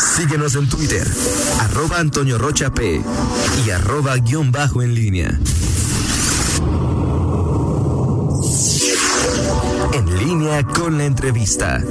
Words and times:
Síguenos 0.00 0.54
en 0.54 0.66
Twitter, 0.66 1.06
arroba 1.60 1.98
Antonio 1.98 2.38
Rocha 2.38 2.72
P 2.72 3.02
y 3.66 3.70
arroba 3.70 4.16
guion 4.16 4.50
bajo 4.50 4.80
en 4.80 4.94
línea. 4.94 5.38
En 9.92 10.18
línea 10.18 10.62
con 10.62 10.96
la 10.96 11.04
entrevista. 11.04 11.84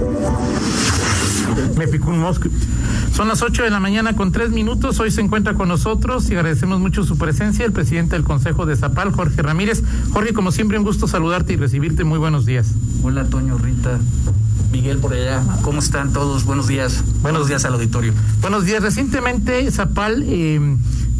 Me 1.77 1.87
picó 1.87 2.09
un 2.09 2.19
mosco. 2.19 2.49
Son 3.13 3.27
las 3.27 3.43
8 3.43 3.61
de 3.63 3.69
la 3.69 3.79
mañana 3.79 4.15
con 4.15 4.31
tres 4.31 4.49
minutos. 4.49 4.99
Hoy 4.99 5.11
se 5.11 5.21
encuentra 5.21 5.53
con 5.53 5.67
nosotros 5.69 6.31
y 6.31 6.35
agradecemos 6.35 6.79
mucho 6.79 7.03
su 7.03 7.15
presencia 7.15 7.63
el 7.63 7.73
presidente 7.73 8.15
del 8.15 8.23
Consejo 8.25 8.65
de 8.65 8.75
Zapal, 8.75 9.11
Jorge 9.11 9.43
Ramírez. 9.43 9.83
Jorge, 10.13 10.33
como 10.33 10.51
siempre, 10.51 10.79
un 10.79 10.83
gusto 10.83 11.07
saludarte 11.07 11.53
y 11.53 11.57
recibirte. 11.57 12.03
Muy 12.03 12.17
buenos 12.17 12.47
días. 12.47 12.71
Hola, 13.03 13.25
Toño, 13.25 13.59
Rita. 13.59 13.99
Miguel 14.71 14.99
por 14.99 15.13
allá, 15.13 15.43
¿cómo 15.63 15.79
están 15.79 16.13
todos? 16.13 16.45
Buenos 16.45 16.67
días. 16.67 17.03
Buenos 17.21 17.47
días 17.47 17.65
al 17.65 17.73
auditorio. 17.73 18.13
Buenos 18.41 18.65
días. 18.65 18.83
Recientemente 18.83 19.69
Zapal, 19.71 20.23
eh, 20.27 20.59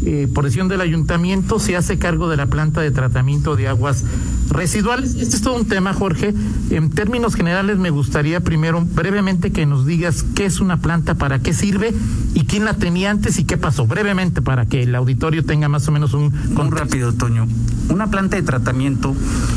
eh, 0.04 0.28
por 0.32 0.44
decisión 0.44 0.68
del 0.68 0.80
ayuntamiento, 0.80 1.58
se 1.58 1.76
hace 1.76 1.98
cargo 1.98 2.28
de 2.28 2.36
la 2.36 2.46
planta 2.46 2.80
de 2.80 2.90
tratamiento 2.90 3.56
de 3.56 3.68
aguas 3.68 4.04
residuales. 4.50 5.14
Este 5.14 5.36
es 5.36 5.42
todo 5.42 5.56
un 5.56 5.66
tema, 5.66 5.92
Jorge. 5.92 6.34
En 6.70 6.90
términos 6.90 7.34
generales, 7.34 7.78
me 7.78 7.90
gustaría 7.90 8.40
primero 8.40 8.82
brevemente 8.84 9.52
que 9.52 9.66
nos 9.66 9.86
digas 9.86 10.24
qué 10.34 10.46
es 10.46 10.60
una 10.60 10.78
planta, 10.78 11.14
para 11.14 11.40
qué 11.40 11.52
sirve 11.52 11.94
y 12.34 12.44
quién 12.44 12.64
la 12.64 12.74
tenía 12.74 13.10
antes 13.10 13.38
y 13.38 13.44
qué 13.44 13.56
pasó. 13.56 13.86
Brevemente, 13.86 14.42
para 14.42 14.66
que 14.66 14.82
el 14.82 14.94
auditorio 14.94 15.44
tenga 15.44 15.68
más 15.68 15.86
o 15.88 15.92
menos 15.92 16.14
un... 16.14 16.32
Muy 16.54 16.70
rápido, 16.70 17.12
Toño. 17.12 17.46
Una 17.90 18.08
planta 18.08 18.36
de 18.36 18.42
tratamiento 18.42 19.16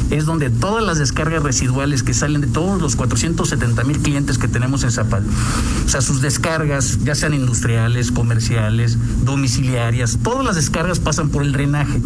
es 0.10 0.26
donde 0.26 0.50
todas 0.50 0.84
las 0.84 0.98
descargas 0.98 1.44
residuales 1.44 2.02
que 2.02 2.14
salen 2.14 2.42
de 2.42 2.48
todos 2.48 2.82
los 2.82 2.96
470 2.96 3.84
mil 3.84 4.00
clientes 4.00 4.40
que 4.40 4.48
tenemos 4.48 4.84
en 4.84 4.92
Zapal, 4.92 5.24
o 5.86 5.90
sea, 5.90 6.02
sus 6.02 6.22
descargas, 6.22 7.04
ya 7.04 7.14
sean 7.14 7.36
industriales, 7.36 8.12
comerciales, 8.12 8.98
domiciliarias, 9.24 10.18
todas 10.34 10.48
las 10.48 10.56
descargas 10.56 11.00
pasan 11.00 11.30
por 11.30 11.44
el 11.44 11.52
drenaje. 11.52 12.02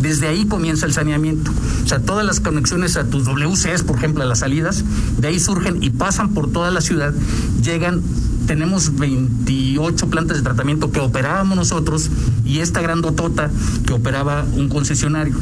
Desde 0.00 0.26
ahí 0.26 0.46
comienza 0.46 0.84
el 0.84 0.92
saneamiento. 0.92 1.52
O 1.84 1.86
sea, 1.86 2.00
todas 2.00 2.26
las 2.26 2.40
conexiones 2.40 2.96
a 2.96 3.04
tus 3.04 3.24
WCs, 3.24 3.84
por 3.84 3.98
ejemplo, 3.98 4.24
a 4.24 4.26
las 4.26 4.40
salidas, 4.40 4.82
de 5.18 5.28
ahí 5.28 5.38
surgen 5.38 5.80
y 5.80 5.90
pasan 5.90 6.34
por 6.34 6.50
toda 6.50 6.72
la 6.72 6.80
ciudad, 6.80 7.14
llegan 7.62 8.02
tenemos 8.48 8.96
28 8.96 10.10
plantas 10.10 10.38
de 10.38 10.42
tratamiento 10.42 10.90
que 10.90 10.98
operábamos 10.98 11.56
nosotros 11.56 12.10
y 12.44 12.58
esta 12.58 12.80
grandotota 12.80 13.48
que 13.86 13.92
operaba 13.92 14.44
un 14.56 14.68
concesionario. 14.68 15.36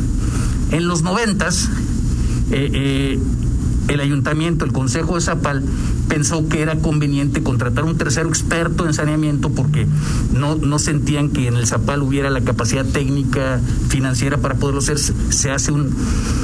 En 0.73 0.89
los 0.89 1.01
noventas, 1.01 1.71
eh, 2.51 2.71
eh, 2.75 3.19
el 3.91 4.01
ayuntamiento, 4.01 4.65
el 4.65 4.73
consejo 4.73 5.17
de 5.17 5.21
Zapal, 5.21 5.63
pensó 6.09 6.49
que 6.49 6.63
era 6.63 6.77
conveniente 6.77 7.43
contratar 7.43 7.85
un 7.85 7.99
tercero 7.99 8.29
experto 8.29 8.87
en 8.87 8.95
saneamiento 8.95 9.51
porque 9.51 9.87
no, 10.33 10.55
no 10.55 10.79
sentían 10.79 11.31
que 11.31 11.49
en 11.49 11.57
el 11.57 11.67
Zapal 11.67 12.03
hubiera 12.03 12.31
la 12.31 12.41
capacidad 12.41 12.85
técnica, 12.85 13.61
financiera 13.89 14.39
para 14.39 14.55
poderlo 14.55 14.81
hacer. 14.81 14.99
Se 14.99 15.51
hace 15.51 15.73
un, 15.73 15.95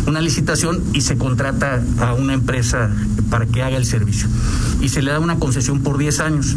una 0.06 0.20
licitación 0.20 0.82
y 0.92 1.02
se 1.02 1.16
contrata 1.16 1.82
a 2.00 2.14
una 2.14 2.34
empresa 2.34 2.90
para 3.30 3.46
que 3.46 3.62
haga 3.62 3.76
el 3.76 3.84
servicio. 3.84 4.28
Y 4.80 4.88
se 4.88 5.02
le 5.02 5.10
da 5.10 5.20
una 5.20 5.38
concesión 5.38 5.80
por 5.80 5.98
10 5.98 6.20
años. 6.20 6.56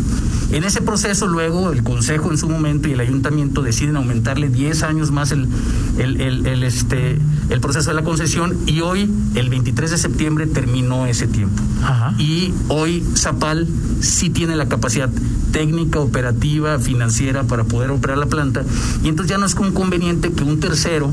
En 0.52 0.64
ese 0.64 0.82
proceso 0.82 1.28
luego 1.28 1.72
el 1.72 1.84
Consejo 1.84 2.32
en 2.32 2.38
su 2.38 2.50
momento 2.50 2.88
y 2.88 2.94
el 2.94 3.00
Ayuntamiento 3.00 3.62
deciden 3.62 3.98
aumentarle 3.98 4.50
10 4.50 4.84
años 4.84 5.12
más 5.12 5.32
el, 5.32 5.48
el, 5.98 6.46
el, 6.46 6.64
este, 6.64 7.18
el 7.50 7.62
proceso 7.62 7.90
de 7.90 7.96
la 7.96 8.04
concesión 8.04 8.58
y 8.66 8.82
hoy, 8.82 9.10
el 9.36 9.50
23 9.50 9.92
de 9.92 9.98
septiembre, 9.98 10.48
terminó 10.48 11.06
ese 11.06 11.28
tiempo. 11.28 11.62
Y 12.18 12.54
hoy 12.68 13.04
Zapal 13.16 13.68
sí 14.02 14.30
tiene 14.30 14.56
la 14.56 14.68
capacidad 14.68 15.10
técnica, 15.52 16.00
operativa, 16.00 16.80
financiera 16.80 17.44
para 17.44 17.64
poder 17.64 17.92
operar 17.92 18.18
la 18.18 18.26
planta 18.26 18.64
y 19.04 19.08
entonces 19.08 19.30
ya 19.30 19.38
no 19.38 19.46
es 19.46 19.56
conveniente 19.56 20.32
que 20.32 20.44
un 20.44 20.60
tercero, 20.60 21.12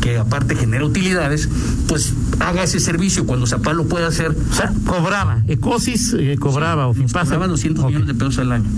que 0.00 0.18
aparte 0.18 0.54
genera 0.56 0.84
utilidades, 0.84 1.48
pues 1.88 2.12
haga 2.40 2.62
ese 2.62 2.80
servicio 2.80 3.26
cuando 3.26 3.46
Zapal 3.46 3.76
lo 3.76 3.84
puede 3.86 4.06
hacer. 4.06 4.36
O 4.50 4.54
sea, 4.54 4.72
cobraba, 4.86 5.42
Ecosis 5.48 6.14
eh, 6.18 6.36
cobraba, 6.38 6.86
o 6.86 6.94
FIPASA. 6.94 7.24
Cobraba 7.24 7.48
200 7.48 7.84
millones 7.86 8.08
de 8.08 8.14
pesos 8.14 8.38
al 8.38 8.52
año. 8.52 8.68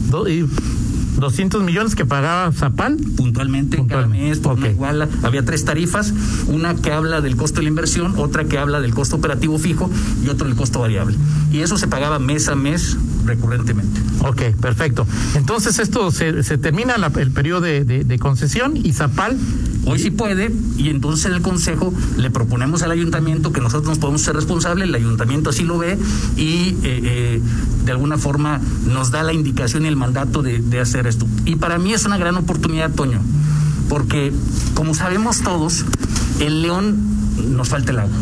200 1.17 1.63
millones 1.63 1.95
que 1.95 2.05
pagaba 2.05 2.53
Zapal. 2.53 2.97
Puntualmente, 3.17 3.83
cada 3.87 4.07
mes, 4.07 4.39
por 4.39 4.59
igual. 4.59 5.09
Había 5.23 5.45
tres 5.45 5.65
tarifas, 5.65 6.13
una 6.47 6.75
que 6.75 6.93
habla 6.93 7.21
del 7.21 7.37
costo 7.37 7.57
de 7.57 7.63
la 7.65 7.69
inversión, 7.71 8.15
otra 8.19 8.45
que 8.45 8.59
habla 8.59 8.81
del 8.81 8.95
costo 8.95 9.17
operativo 9.17 9.59
fijo 9.59 9.91
y 10.25 10.29
otro 10.29 10.47
del 10.47 10.57
costo 10.57 10.81
variable. 10.81 11.17
Y 11.53 11.61
eso 11.61 11.79
se 11.79 11.89
pagaba 11.89 12.19
mes 12.19 12.49
a 12.49 12.55
mes 12.55 12.97
recurrentemente. 13.27 14.01
Ok, 14.21 14.43
perfecto. 14.61 15.07
Entonces 15.35 15.79
esto 15.79 16.11
se, 16.11 16.43
se 16.43 16.59
termina 16.59 16.95
el 16.95 17.31
periodo 17.31 17.61
de, 17.61 17.85
de, 17.85 18.19
concesión 18.19 18.77
y 18.77 18.93
Zapal 18.93 19.37
hoy 19.85 19.99
sí 19.99 20.11
puede 20.11 20.51
y 20.79 20.89
entonces 20.89 21.27
en 21.27 21.33
el 21.35 21.43
consejo 21.43 21.93
le 22.17 22.31
proponemos 22.31 22.83
al 22.83 22.91
ayuntamiento 22.91 23.53
que 23.53 23.61
nosotros 23.61 23.91
nos 23.91 23.99
podemos 23.99 24.23
ser 24.23 24.35
responsables, 24.35 24.89
el 24.89 24.95
ayuntamiento 24.95 25.51
así 25.51 25.65
lo 25.65 25.79
ve 25.79 25.99
y 26.37 26.71
eh, 26.71 26.77
eh, 26.83 27.43
de 27.85 27.93
alguna 27.93 28.19
forma 28.19 28.61
nos 28.87 29.11
da 29.11 29.23
la 29.23 29.33
indicación 29.33 29.85
y 29.85 29.89
el 29.89 29.97
mandato 29.97 30.43
de, 30.43 30.61
de 30.61 30.81
hacer 30.81 31.07
esto. 31.07 31.27
Y 31.45 31.57
para 31.57 31.79
mí 31.79 31.93
es 31.93 32.05
una 32.05 32.19
gran 32.19 32.37
oportunidad, 32.37 32.91
Toño, 32.91 33.21
porque 33.89 34.33
como 34.75 34.95
sabemos 34.95 35.43
todos, 35.43 35.85
el 36.41 36.63
león 36.63 36.97
nos 37.51 37.69
falta 37.69 37.93
el 37.93 37.99
agua. 38.01 38.17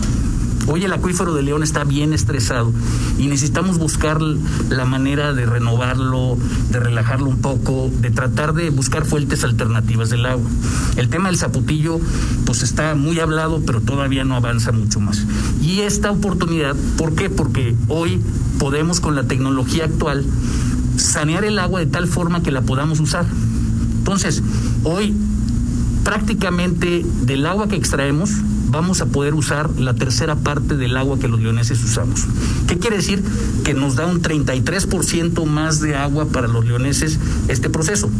Hoy 0.66 0.82
el 0.82 0.92
acuífero 0.94 1.34
de 1.34 1.42
León 1.42 1.62
está 1.62 1.84
bien 1.84 2.14
estresado 2.14 2.72
y 3.18 3.26
necesitamos 3.26 3.76
buscar 3.76 4.22
la 4.22 4.86
manera 4.86 5.34
de 5.34 5.44
renovarlo, 5.44 6.38
de 6.70 6.80
relajarlo 6.80 7.28
un 7.28 7.42
poco, 7.42 7.90
de 8.00 8.10
tratar 8.10 8.54
de 8.54 8.70
buscar 8.70 9.04
fuentes 9.04 9.44
alternativas 9.44 10.08
del 10.08 10.24
agua. 10.24 10.48
El 10.96 11.10
tema 11.10 11.28
del 11.28 11.36
zaputillo 11.36 12.00
pues 12.46 12.62
está 12.62 12.94
muy 12.94 13.20
hablado, 13.20 13.60
pero 13.66 13.82
todavía 13.82 14.24
no 14.24 14.36
avanza 14.36 14.72
mucho 14.72 15.00
más. 15.00 15.26
Y 15.60 15.80
esta 15.80 16.10
oportunidad, 16.10 16.74
¿por 16.96 17.14
qué? 17.14 17.28
Porque 17.28 17.76
hoy 17.88 18.20
podemos 18.58 19.00
con 19.00 19.16
la 19.16 19.24
tecnología 19.24 19.84
actual 19.84 20.24
sanear 20.96 21.44
el 21.44 21.58
agua 21.58 21.80
de 21.80 21.86
tal 21.86 22.06
forma 22.06 22.42
que 22.42 22.50
la 22.50 22.62
podamos 22.62 23.00
usar. 23.00 23.26
Entonces, 23.98 24.42
hoy 24.82 25.14
prácticamente 26.04 27.04
del 27.22 27.44
agua 27.46 27.68
que 27.68 27.76
extraemos 27.76 28.30
vamos 28.66 29.00
a 29.00 29.06
poder 29.06 29.34
usar 29.34 29.70
la 29.78 29.94
tercera 29.94 30.36
parte 30.36 30.76
del 30.76 30.96
agua 30.96 31.18
que 31.18 31.28
los 31.28 31.40
leoneses 31.40 31.82
usamos. 31.82 32.26
¿Qué 32.66 32.78
quiere 32.78 32.96
decir? 32.96 33.22
Que 33.64 33.74
nos 33.74 33.96
da 33.96 34.06
un 34.06 34.22
33% 34.22 35.44
más 35.46 35.80
de 35.80 35.96
agua 35.96 36.26
para 36.26 36.48
los 36.48 36.64
leoneses 36.64 37.18
este 37.48 37.70
proceso 37.70 38.10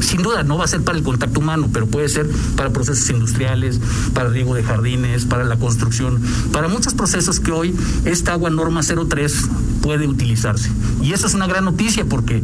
sin 0.00 0.22
duda 0.22 0.42
no 0.42 0.58
va 0.58 0.64
a 0.64 0.68
ser 0.68 0.82
para 0.82 0.98
el 0.98 1.04
contacto 1.04 1.40
humano, 1.40 1.68
pero 1.72 1.86
puede 1.86 2.08
ser 2.08 2.28
para 2.56 2.70
procesos 2.70 3.08
industriales, 3.10 3.80
para 4.14 4.28
riego 4.28 4.54
de 4.54 4.62
jardines, 4.62 5.24
para 5.24 5.44
la 5.44 5.56
construcción, 5.56 6.20
para 6.52 6.68
muchos 6.68 6.94
procesos 6.94 7.40
que 7.40 7.50
hoy 7.50 7.74
esta 8.04 8.32
agua 8.32 8.50
norma 8.50 8.82
03 8.82 9.48
puede 9.82 10.06
utilizarse. 10.06 10.70
Y 11.02 11.12
eso 11.12 11.26
es 11.26 11.34
una 11.34 11.46
gran 11.46 11.64
noticia 11.64 12.04
porque 12.04 12.42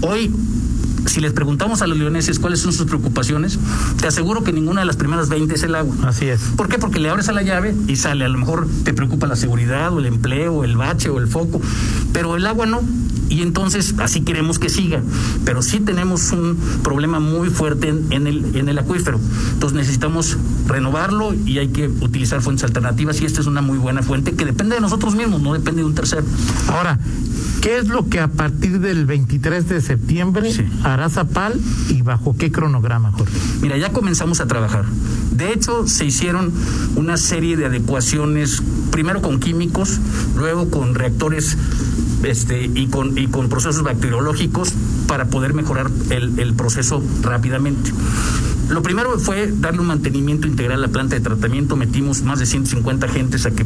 hoy 0.00 0.32
si 1.06 1.20
les 1.20 1.32
preguntamos 1.32 1.82
a 1.82 1.86
los 1.86 1.98
leoneses 1.98 2.38
cuáles 2.38 2.60
son 2.60 2.72
sus 2.72 2.86
preocupaciones, 2.86 3.58
te 4.00 4.06
aseguro 4.06 4.44
que 4.44 4.52
ninguna 4.52 4.80
de 4.80 4.86
las 4.86 4.96
primeras 4.96 5.28
20 5.28 5.54
es 5.54 5.62
el 5.62 5.74
agua. 5.74 5.94
Así 6.04 6.26
es. 6.26 6.40
¿Por 6.56 6.68
qué? 6.68 6.78
Porque 6.78 7.00
le 7.00 7.08
abres 7.08 7.28
a 7.28 7.32
la 7.32 7.42
llave 7.42 7.74
y 7.88 7.96
sale. 7.96 8.24
A 8.24 8.28
lo 8.28 8.38
mejor 8.38 8.68
te 8.84 8.94
preocupa 8.94 9.26
la 9.26 9.36
seguridad 9.36 9.92
o 9.92 9.98
el 9.98 10.06
empleo, 10.06 10.54
o 10.54 10.64
el 10.64 10.76
bache 10.76 11.08
o 11.08 11.18
el 11.18 11.28
foco, 11.28 11.60
pero 12.12 12.36
el 12.36 12.46
agua 12.46 12.66
no. 12.66 12.80
Y 13.28 13.40
entonces 13.40 13.94
así 13.98 14.20
queremos 14.20 14.58
que 14.58 14.68
siga. 14.68 15.02
Pero 15.44 15.62
sí 15.62 15.80
tenemos 15.80 16.32
un 16.32 16.58
problema 16.82 17.18
muy 17.18 17.48
fuerte 17.48 17.88
en, 17.88 18.26
el, 18.26 18.56
en 18.56 18.68
el 18.68 18.78
acuífero. 18.78 19.18
Entonces 19.54 19.76
necesitamos 19.76 20.36
renovarlo 20.66 21.32
y 21.32 21.58
hay 21.58 21.68
que 21.68 21.88
utilizar 21.88 22.42
fuentes 22.42 22.64
alternativas 22.64 23.20
y 23.22 23.24
esta 23.24 23.40
es 23.40 23.46
una 23.46 23.62
muy 23.62 23.78
buena 23.78 24.02
fuente 24.02 24.32
que 24.32 24.44
depende 24.44 24.74
de 24.74 24.82
nosotros 24.82 25.14
mismos, 25.14 25.40
no 25.40 25.54
depende 25.54 25.80
de 25.80 25.86
un 25.86 25.94
tercero. 25.94 26.24
Ahora, 26.68 26.98
¿qué 27.62 27.78
es 27.78 27.88
lo 27.88 28.08
que 28.08 28.18
a 28.18 28.26
partir 28.26 28.80
del 28.80 29.06
23 29.06 29.68
de 29.68 29.80
septiembre 29.80 30.50
hará 30.82 31.08
Zapal 31.08 31.58
y 31.88 32.02
bajo 32.02 32.36
qué 32.36 32.50
cronograma, 32.50 33.12
Jorge? 33.12 33.32
Mira, 33.62 33.78
ya 33.78 33.92
comenzamos 33.92 34.40
a 34.40 34.46
trabajar. 34.46 34.84
De 35.30 35.52
hecho, 35.52 35.86
se 35.86 36.04
hicieron 36.04 36.52
una 36.96 37.16
serie 37.16 37.56
de 37.56 37.66
adecuaciones, 37.66 38.62
primero 38.90 39.22
con 39.22 39.38
químicos, 39.38 40.00
luego 40.36 40.70
con 40.70 40.96
reactores 40.96 41.56
este, 42.24 42.64
y, 42.64 42.88
con, 42.88 43.16
y 43.16 43.28
con 43.28 43.48
procesos 43.48 43.84
bacteriológicos 43.84 44.72
para 45.06 45.26
poder 45.26 45.54
mejorar 45.54 45.88
el, 46.10 46.38
el 46.40 46.54
proceso 46.54 47.00
rápidamente. 47.22 47.92
Lo 48.68 48.82
primero 48.82 49.18
fue 49.18 49.52
darle 49.52 49.80
un 49.80 49.86
mantenimiento 49.86 50.46
integral 50.46 50.78
a 50.78 50.86
la 50.86 50.88
planta 50.88 51.14
de 51.14 51.20
tratamiento. 51.20 51.76
Metimos 51.76 52.22
más 52.22 52.38
de 52.38 52.46
150 52.46 53.06
agentes 53.06 53.46
a 53.46 53.50
que 53.50 53.64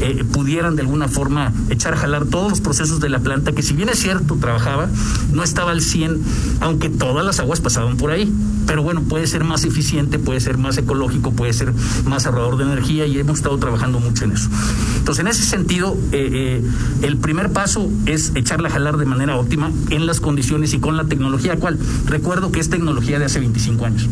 eh, 0.00 0.24
pudieran 0.32 0.76
de 0.76 0.82
alguna 0.82 1.08
forma 1.08 1.52
echar 1.68 1.94
a 1.94 1.96
jalar 1.96 2.26
todos 2.26 2.50
los 2.50 2.60
procesos 2.60 3.00
de 3.00 3.08
la 3.08 3.18
planta, 3.18 3.52
que 3.52 3.62
si 3.62 3.74
bien 3.74 3.88
es 3.88 3.98
cierto, 3.98 4.36
trabajaba, 4.36 4.88
no 5.32 5.42
estaba 5.42 5.72
al 5.72 5.82
100, 5.82 6.20
aunque 6.60 6.88
todas 6.88 7.24
las 7.24 7.40
aguas 7.40 7.60
pasaban 7.60 7.96
por 7.96 8.10
ahí. 8.10 8.32
Pero 8.66 8.82
bueno, 8.82 9.02
puede 9.02 9.26
ser 9.26 9.42
más 9.42 9.64
eficiente, 9.64 10.18
puede 10.18 10.40
ser 10.40 10.56
más 10.56 10.78
ecológico, 10.78 11.32
puede 11.32 11.52
ser 11.52 11.72
más 12.04 12.26
ahorrador 12.26 12.56
de 12.56 12.64
energía 12.64 13.06
y 13.06 13.18
hemos 13.18 13.38
estado 13.38 13.58
trabajando 13.58 13.98
mucho 13.98 14.24
en 14.24 14.32
eso. 14.32 14.48
Entonces, 14.96 15.20
en 15.22 15.28
ese 15.28 15.42
sentido, 15.42 15.96
eh, 16.12 16.60
eh, 16.62 16.62
el 17.02 17.16
primer 17.16 17.50
paso 17.52 17.90
es 18.06 18.32
echarla 18.36 18.68
a 18.68 18.72
jalar 18.72 18.96
de 18.96 19.06
manera 19.06 19.36
óptima 19.36 19.70
en 19.90 20.06
las 20.06 20.20
condiciones 20.20 20.72
y 20.72 20.78
con 20.78 20.96
la 20.96 21.04
tecnología 21.04 21.56
cual 21.56 21.78
recuerdo 22.06 22.52
que 22.52 22.60
es 22.60 22.70
tecnología 22.70 23.18
de 23.18 23.24
hace 23.24 23.40
25 23.40 23.84
años. 23.84 24.08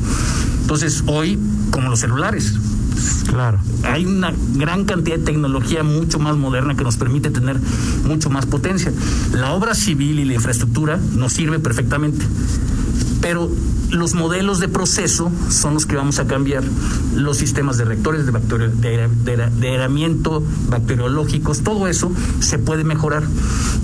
Entonces, 0.61 1.03
hoy 1.07 1.39
como 1.71 1.89
los 1.89 2.01
celulares, 2.01 2.55
Claro. 3.27 3.59
hay 3.85 4.07
una 4.07 4.33
gran 4.55 4.85
cantidad 4.85 5.19
de 5.19 5.25
tecnología 5.25 5.83
mucho 5.83 6.19
más 6.19 6.37
moderna 6.37 6.77
que 6.77 6.85
nos 6.85 6.97
permite 6.97 7.31
tener 7.31 7.59
mucho 8.05 8.31
más 8.31 8.47
potencia. 8.47 8.93
La 9.33 9.53
obra 9.53 9.75
civil 9.75 10.19
y 10.19 10.25
la 10.25 10.35
infraestructura 10.35 10.99
nos 11.15 11.33
sirve 11.33 11.59
perfectamente, 11.59 12.25
pero 13.21 13.51
los 13.91 14.15
modelos 14.15 14.61
de 14.61 14.69
proceso 14.69 15.31
son 15.49 15.75
los 15.75 15.87
que 15.87 15.97
vamos 15.97 16.19
a 16.19 16.27
cambiar. 16.27 16.63
Los 17.15 17.39
sistemas 17.39 17.79
de 17.79 17.85
reactores, 17.85 18.27
de, 18.27 18.33
bacterio, 18.33 18.69
de, 18.69 19.69
aeramiento, 19.69 20.43
bacteriológicos, 20.69 21.61
todo 21.61 21.89
eso 21.89 22.13
se 22.41 22.59
puede 22.59 22.85
mejorar. 22.85 23.25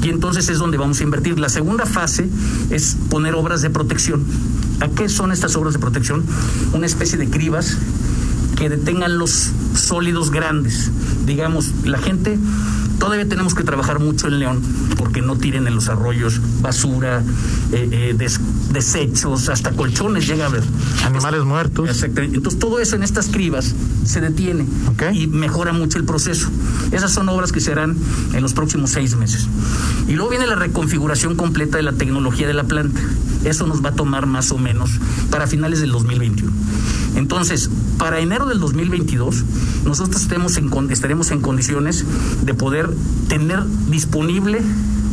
Y 0.02 0.10
entonces 0.10 0.48
es 0.48 0.58
donde 0.58 0.76
vamos 0.76 1.00
a 1.00 1.02
invertir. 1.04 1.38
La 1.38 1.48
segunda 1.48 1.86
fase 1.86 2.28
es 2.70 2.96
poner 3.08 3.34
obras 3.34 3.62
de 3.62 3.70
protección. 3.70 4.24
¿A 4.80 4.88
qué 4.88 5.08
son 5.08 5.32
estas 5.32 5.56
obras 5.56 5.72
de 5.74 5.78
protección? 5.78 6.24
Una 6.72 6.86
especie 6.86 7.16
de 7.18 7.28
cribas 7.30 7.76
que 8.56 8.68
detengan 8.68 9.18
los 9.18 9.50
sólidos 9.74 10.30
grandes. 10.30 10.90
Digamos, 11.26 11.70
la 11.84 11.98
gente, 11.98 12.38
todavía 12.98 13.28
tenemos 13.28 13.54
que 13.54 13.64
trabajar 13.64 13.98
mucho 13.98 14.28
en 14.28 14.38
León, 14.38 14.62
porque 14.96 15.22
no 15.22 15.36
tiren 15.36 15.66
en 15.66 15.74
los 15.74 15.88
arroyos 15.88 16.40
basura, 16.60 17.22
eh, 17.72 17.88
eh, 17.90 18.14
des- 18.16 18.40
desechos, 18.72 19.48
hasta 19.48 19.70
colchones 19.72 20.26
llega 20.26 20.44
a 20.44 20.48
haber. 20.48 20.62
Animales 21.04 21.44
muertos. 21.44 21.88
Exactamente. 21.88 22.36
Entonces 22.36 22.60
todo 22.60 22.78
eso 22.78 22.94
en 22.96 23.02
estas 23.02 23.28
cribas 23.28 23.74
se 24.04 24.20
detiene 24.20 24.66
y 25.12 25.26
mejora 25.26 25.72
mucho 25.72 25.98
el 25.98 26.04
proceso. 26.04 26.48
Esas 26.92 27.12
son 27.12 27.28
obras 27.28 27.52
que 27.52 27.60
se 27.60 27.72
harán 27.72 27.96
en 28.32 28.42
los 28.42 28.52
próximos 28.52 28.90
seis 28.90 29.16
meses. 29.16 29.46
Y 30.06 30.12
luego 30.12 30.30
viene 30.30 30.46
la 30.46 30.56
reconfiguración 30.56 31.34
completa 31.36 31.76
de 31.76 31.82
la 31.84 31.92
tecnología 31.92 32.46
de 32.46 32.54
la 32.54 32.64
planta. 32.64 33.00
Eso 33.44 33.66
nos 33.66 33.84
va 33.84 33.90
a 33.90 33.94
tomar 33.94 34.26
más 34.26 34.50
o 34.52 34.58
menos 34.58 34.90
para 35.30 35.46
finales 35.46 35.80
del 35.80 35.92
2021. 35.92 36.50
Entonces, 37.16 37.70
para 37.98 38.20
enero 38.20 38.46
del 38.46 38.58
2022, 38.60 39.44
nosotros 39.84 40.22
estemos 40.22 40.56
en 40.56 40.70
estaremos 40.90 41.30
en 41.30 41.40
condiciones 41.40 42.04
de 42.42 42.54
poder 42.54 42.90
tener 43.28 43.62
disponible 43.88 44.60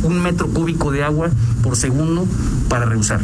un 0.02 0.20
metro 0.20 0.48
cúbico 0.48 0.90
de 0.90 1.04
agua 1.04 1.30
por 1.62 1.76
segundo 1.76 2.26
para 2.68 2.86
reusar. 2.86 3.20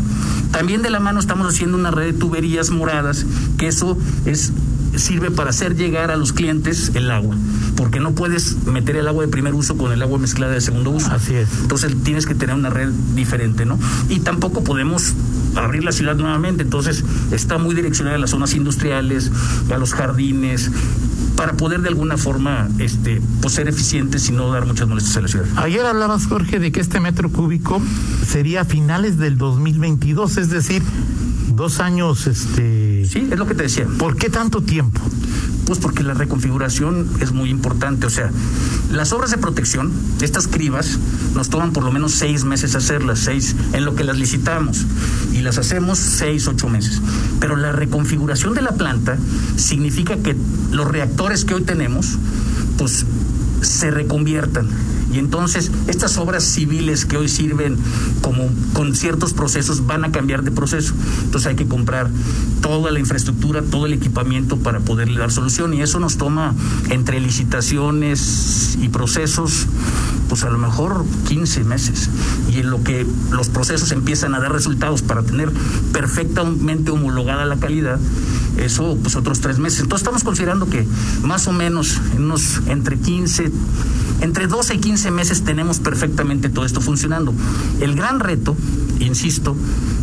También 0.53 0.83
de 0.83 0.91
la 0.91 1.01
mano 1.01 1.21
estamos 1.21 1.47
haciendo 1.49 1.77
una 1.77 1.91
red 1.91 2.13
de 2.13 2.13
tuberías 2.13 2.71
moradas, 2.71 3.27
que 3.57 3.67
eso 3.67 3.99
es 4.25 4.53
sirve 4.99 5.31
para 5.31 5.51
hacer 5.51 5.77
llegar 5.77 6.11
a 6.11 6.17
los 6.17 6.33
clientes 6.33 6.93
el 6.95 7.11
agua, 7.11 7.37
porque 7.77 8.01
no 8.01 8.13
puedes 8.13 8.65
meter 8.67 8.97
el 8.97 9.09
agua 9.09 9.25
de 9.25 9.31
primer 9.31 9.55
uso 9.55 9.77
con 9.77 9.93
el 9.93 10.03
agua 10.03 10.19
mezclada 10.19 10.53
de 10.53 10.61
segundo 10.61 10.91
uso. 10.91 11.11
Así 11.11 11.35
es. 11.35 11.49
Entonces 11.63 11.95
tienes 12.03 12.27
que 12.27 12.35
tener 12.35 12.55
una 12.55 12.71
red 12.71 12.89
diferente, 13.15 13.65
¿no? 13.65 13.79
Y 14.09 14.21
tampoco 14.21 14.65
podemos 14.65 15.15
abrir 15.55 15.85
la 15.85 15.93
ciudad 15.93 16.17
nuevamente, 16.17 16.63
entonces 16.63 17.05
está 17.33 17.59
muy 17.59 17.75
direccionada 17.75 18.17
a 18.17 18.19
las 18.19 18.31
zonas 18.31 18.55
industriales, 18.55 19.31
a 19.73 19.79
los 19.79 19.95
jardines, 19.95 20.71
para 21.39 21.53
poder 21.53 21.83
de 21.83 21.89
alguna 21.89 22.17
forma 22.17 22.69
este, 22.79 23.23
pues 23.41 23.55
ser 23.55 23.69
eficientes 23.69 24.29
y 24.29 24.33
no 24.33 24.51
dar 24.51 24.67
muchas 24.67 24.89
molestias 24.89 25.17
a 25.19 25.21
la 25.21 25.29
ciudad. 25.29 25.47
Ayer 25.57 25.87
hablabas, 25.87 26.27
Jorge, 26.27 26.59
de 26.59 26.73
que 26.73 26.81
este 26.81 26.99
metro 26.99 27.31
cúbico 27.31 27.81
sería 28.27 28.63
a 28.63 28.65
finales 28.65 29.19
del 29.19 29.39
2022, 29.39 30.37
es 30.37 30.51
decir, 30.51 30.83
dos 31.55 31.79
años, 31.81 32.27
este... 32.27 32.78
Sí, 33.09 33.27
es 33.31 33.39
lo 33.39 33.47
que 33.47 33.55
te 33.55 33.63
decía. 33.63 33.87
¿Por 33.99 34.17
qué 34.17 34.29
tanto 34.29 34.61
tiempo? 34.61 35.01
Pues 35.65 35.79
porque 35.79 36.03
la 36.03 36.13
reconfiguración 36.13 37.09
es 37.21 37.33
muy 37.33 37.49
importante. 37.49 38.07
O 38.07 38.11
sea, 38.11 38.31
las 38.93 39.13
obras 39.13 39.31
de 39.31 39.39
protección, 39.39 39.93
estas 40.21 40.47
cribas, 40.47 40.99
nos 41.35 41.49
toman 41.49 41.73
por 41.73 41.85
lo 41.85 41.91
menos 41.91 42.13
seis 42.13 42.45
meses 42.45 42.75
hacerlas, 42.75 43.21
seis 43.21 43.57
en 43.73 43.87
lo 43.87 43.95
que 43.95 44.05
las 44.05 44.19
licitamos. 44.19 44.85
Y 45.33 45.41
las 45.41 45.57
hacemos 45.57 45.99
seis, 45.99 46.47
ocho 46.49 46.69
meses. 46.69 47.01
Pero 47.41 47.57
la 47.57 47.73
reconfiguración 47.73 48.53
de 48.53 48.61
la 48.63 48.73
planta 48.73 49.17
significa 49.57 50.17
que 50.19 50.37
los 50.71 50.87
reactores 50.87 51.47
que 51.47 51.55
hoy 51.55 51.63
tenemos, 51.63 52.19
pues 52.77 53.07
se 53.63 53.91
reconviertan. 53.91 54.69
Y 55.13 55.19
entonces 55.19 55.71
estas 55.87 56.19
obras 56.19 56.45
civiles 56.45 57.07
que 57.07 57.17
hoy 57.17 57.29
sirven 57.29 57.77
como 58.21 58.49
con 58.73 58.95
ciertos 58.95 59.33
procesos 59.33 59.87
van 59.87 60.05
a 60.05 60.13
cambiar 60.13 60.43
de 60.43 60.51
proceso. 60.51 60.95
Entonces 61.25 61.49
hay 61.49 61.57
que 61.57 61.67
comprar 61.67 62.11
toda 62.61 62.91
la 62.91 62.99
infraestructura, 62.99 63.63
todo 63.63 63.87
el 63.87 63.93
equipamiento 63.93 64.59
para 64.59 64.81
poderle 64.81 65.19
dar 65.19 65.31
solución. 65.31 65.73
Y 65.75 65.83
eso 65.83 65.99
nos 66.01 66.17
toma 66.17 66.55
entre 66.91 67.21
licitaciones 67.21 68.77
y 68.81 68.89
procesos, 68.89 69.67
pues 70.29 70.45
a 70.45 70.51
lo 70.51 70.59
mejor 70.59 71.05
15 71.27 71.65
meses. 71.65 72.11
Y 72.53 72.61
en 72.61 72.71
lo 72.71 72.83
que 72.83 73.07
los 73.31 73.49
procesos 73.49 73.93
empiezan 73.93 74.35
a 74.35 74.41
dar 74.41 74.53
resultados 74.53 75.03
para 75.03 75.23
tener 75.23 75.51
perfectamente 75.93 76.91
homologada 76.91 77.45
la 77.45 77.57
calidad, 77.57 77.99
eso 78.57 78.99
pues 79.03 79.17
otros 79.17 79.41
tres 79.41 79.59
meses. 79.59 79.81
Entonces 79.81 80.03
estamos 80.03 80.25
considerando 80.25 80.69
que 80.69 80.87
más 81.23 81.47
o 81.47 81.53
menos 81.53 82.01
en 82.15 82.25
unos 82.25 82.61
entre 82.67 82.99
15, 82.99 83.51
entre 84.21 84.47
12 84.47 84.75
y 84.75 84.79
15 84.79 85.11
meses 85.11 85.43
tenemos 85.45 85.79
perfectamente 85.79 86.49
todo 86.49 86.65
esto 86.65 86.81
funcionando. 86.81 87.33
El 87.81 87.95
gran 87.95 88.21
reto, 88.21 88.57
insisto, 89.01 89.57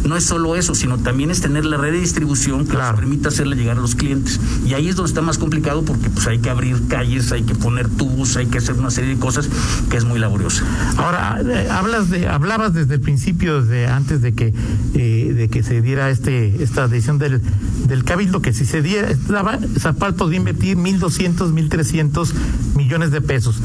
no 0.06 0.16
es 0.16 0.24
solo 0.26 0.56
eso, 0.56 0.76
sino 0.76 0.98
también 1.00 1.32
es 1.32 1.42
tener 1.42 1.66
la 1.66 1.78
red 1.78 1.92
de 1.92 2.00
distribución 2.00 2.66
que 2.66 2.72
Claro. 2.72 2.92
nos 2.92 3.00
permita 3.02 3.30
hacerle 3.30 3.56
llegar 3.56 3.78
a 3.78 3.82
los 3.82 3.96
clientes. 3.96 4.40
Y 4.66 4.74
ahí 4.74 4.88
es 4.90 4.96
donde 4.96 5.10
está 5.10 5.22
más 5.22 5.38
complicado 5.38 5.84
porque 5.84 6.10
pues 6.10 6.28
hay 6.28 6.40
que 6.40 6.50
abrir 6.50 6.88
calles, 6.88 7.32
hay 7.32 7.44
que 7.44 7.56
poner 7.56 7.90
tubos, 7.90 8.36
hay 8.38 8.46
que 8.48 8.60
hacer 8.60 8.76
una 8.76 8.92
serie 8.92 9.16
de 9.16 9.20
cosas 9.20 9.50
que 9.90 9.98
es 9.98 10.06
muy 10.06 10.20
laboriosa. 10.20 10.64
Ahora, 10.98 11.40
eh, 11.42 11.68
hablas 11.70 12.10
de, 12.10 12.28
hablabas 12.28 12.74
desde 12.74 12.96
el 12.96 13.02
principio, 13.02 13.62
desde 13.62 13.88
antes 13.88 14.22
de 14.22 14.34
que 14.34 14.54
eh, 14.94 15.34
de 15.36 15.50
que 15.50 15.64
se 15.64 15.82
diera 15.82 16.10
este 16.10 16.64
esta 16.64 16.88
decisión 16.88 17.18
del, 17.18 17.42
del 17.88 18.04
Cabildo, 18.04 18.42
que 18.42 18.54
si 18.54 18.66
se 18.66 18.82
diera, 18.82 19.10
daba, 19.28 19.60
Zapal 19.80 20.16
podría 20.16 20.38
invertir 20.38 20.78
1.200, 20.78 21.52
1.300 21.54 22.32
millones 22.76 23.12
de 23.12 23.22
pesos. 23.22 23.58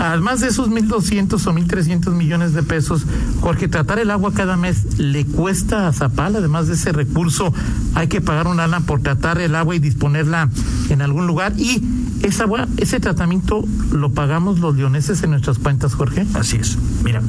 Además 0.00 0.40
de 0.40 0.48
esos 0.48 0.70
1.200 0.70 1.46
o 1.46 1.52
1.300 1.52 2.12
millones 2.14 2.54
de 2.54 2.62
pesos, 2.62 3.04
Jorge, 3.42 3.68
tratar 3.68 3.98
el 3.98 4.10
agua 4.10 4.32
cada 4.32 4.56
mes 4.56 4.98
le 4.98 5.26
cuesta 5.26 5.88
a 5.88 5.92
Zapal, 5.92 6.36
además 6.36 6.68
de 6.68 6.74
ese 6.74 6.90
recurso, 6.90 7.52
hay 7.94 8.08
que 8.08 8.22
pagar 8.22 8.46
una 8.46 8.66
lana 8.66 8.86
por 8.86 9.02
tratar 9.02 9.38
el 9.42 9.54
agua 9.54 9.76
y 9.76 9.78
disponerla 9.78 10.48
en 10.88 11.02
algún 11.02 11.26
lugar. 11.26 11.52
Y 11.58 11.82
esa 12.22 12.44
agua, 12.44 12.68
ese 12.76 13.00
tratamiento 13.00 13.64
lo 13.92 14.10
pagamos 14.10 14.60
los 14.60 14.76
leoneses 14.76 15.22
en 15.22 15.30
nuestras 15.30 15.58
cuentas, 15.58 15.94
Jorge. 15.94 16.26
Así 16.34 16.56
es. 16.56 16.76
Mira, 17.02 17.22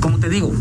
como 0.00 0.18
te 0.18 0.28
digo, 0.28 0.52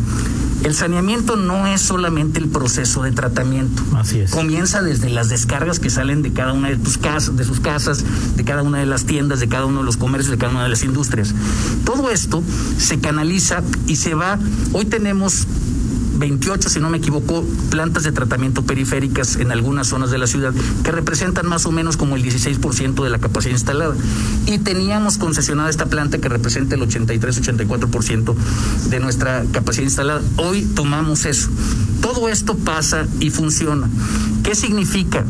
el 0.63 0.73
saneamiento 0.73 1.35
no 1.35 1.67
es 1.67 1.81
solamente 1.81 2.39
el 2.39 2.49
proceso 2.49 3.03
de 3.03 3.11
tratamiento. 3.11 3.81
Así 3.95 4.19
es. 4.19 4.31
Comienza 4.31 4.81
desde 4.81 5.09
las 5.09 5.29
descargas 5.29 5.79
que 5.79 5.89
salen 5.89 6.21
de 6.21 6.33
cada 6.33 6.53
una 6.53 6.69
de 6.69 6.77
tus 6.77 6.97
casas, 6.97 7.37
de 7.37 7.45
sus 7.45 7.59
casas, 7.59 8.03
de 8.35 8.43
cada 8.43 8.63
una 8.63 8.79
de 8.79 8.85
las 8.85 9.05
tiendas, 9.05 9.39
de 9.39 9.47
cada 9.47 9.65
uno 9.65 9.79
de 9.79 9.85
los 9.85 9.97
comercios, 9.97 10.31
de 10.31 10.37
cada 10.37 10.51
una 10.51 10.63
de 10.63 10.69
las 10.69 10.83
industrias. 10.83 11.33
Todo 11.85 12.09
esto 12.09 12.43
se 12.77 12.99
canaliza 12.99 13.63
y 13.85 13.95
se 13.95 14.13
va. 14.13 14.39
Hoy 14.73 14.85
tenemos 14.85 15.47
28, 16.17 16.69
si 16.69 16.79
no 16.79 16.89
me 16.89 16.97
equivoco, 16.97 17.45
plantas 17.69 18.03
de 18.03 18.11
tratamiento 18.11 18.63
periféricas 18.63 19.35
en 19.35 19.51
algunas 19.51 19.87
zonas 19.87 20.11
de 20.11 20.17
la 20.17 20.27
ciudad 20.27 20.53
que 20.83 20.91
representan 20.91 21.47
más 21.47 21.65
o 21.65 21.71
menos 21.71 21.97
como 21.97 22.15
el 22.15 22.23
16% 22.23 23.03
de 23.03 23.09
la 23.09 23.19
capacidad 23.19 23.53
instalada. 23.53 23.95
Y 24.45 24.59
teníamos 24.59 25.17
concesionada 25.17 25.69
esta 25.69 25.85
planta 25.85 26.17
que 26.17 26.29
representa 26.29 26.75
el 26.75 26.81
83-84% 26.81 28.35
de 28.89 28.99
nuestra 28.99 29.43
capacidad 29.51 29.83
instalada. 29.83 30.21
Hoy 30.37 30.63
tomamos 30.75 31.25
eso. 31.25 31.49
Todo 32.01 32.29
esto 32.29 32.55
pasa 32.55 33.07
y 33.19 33.29
funciona. 33.29 33.89
¿Qué 34.43 34.55
significa? 34.55 35.25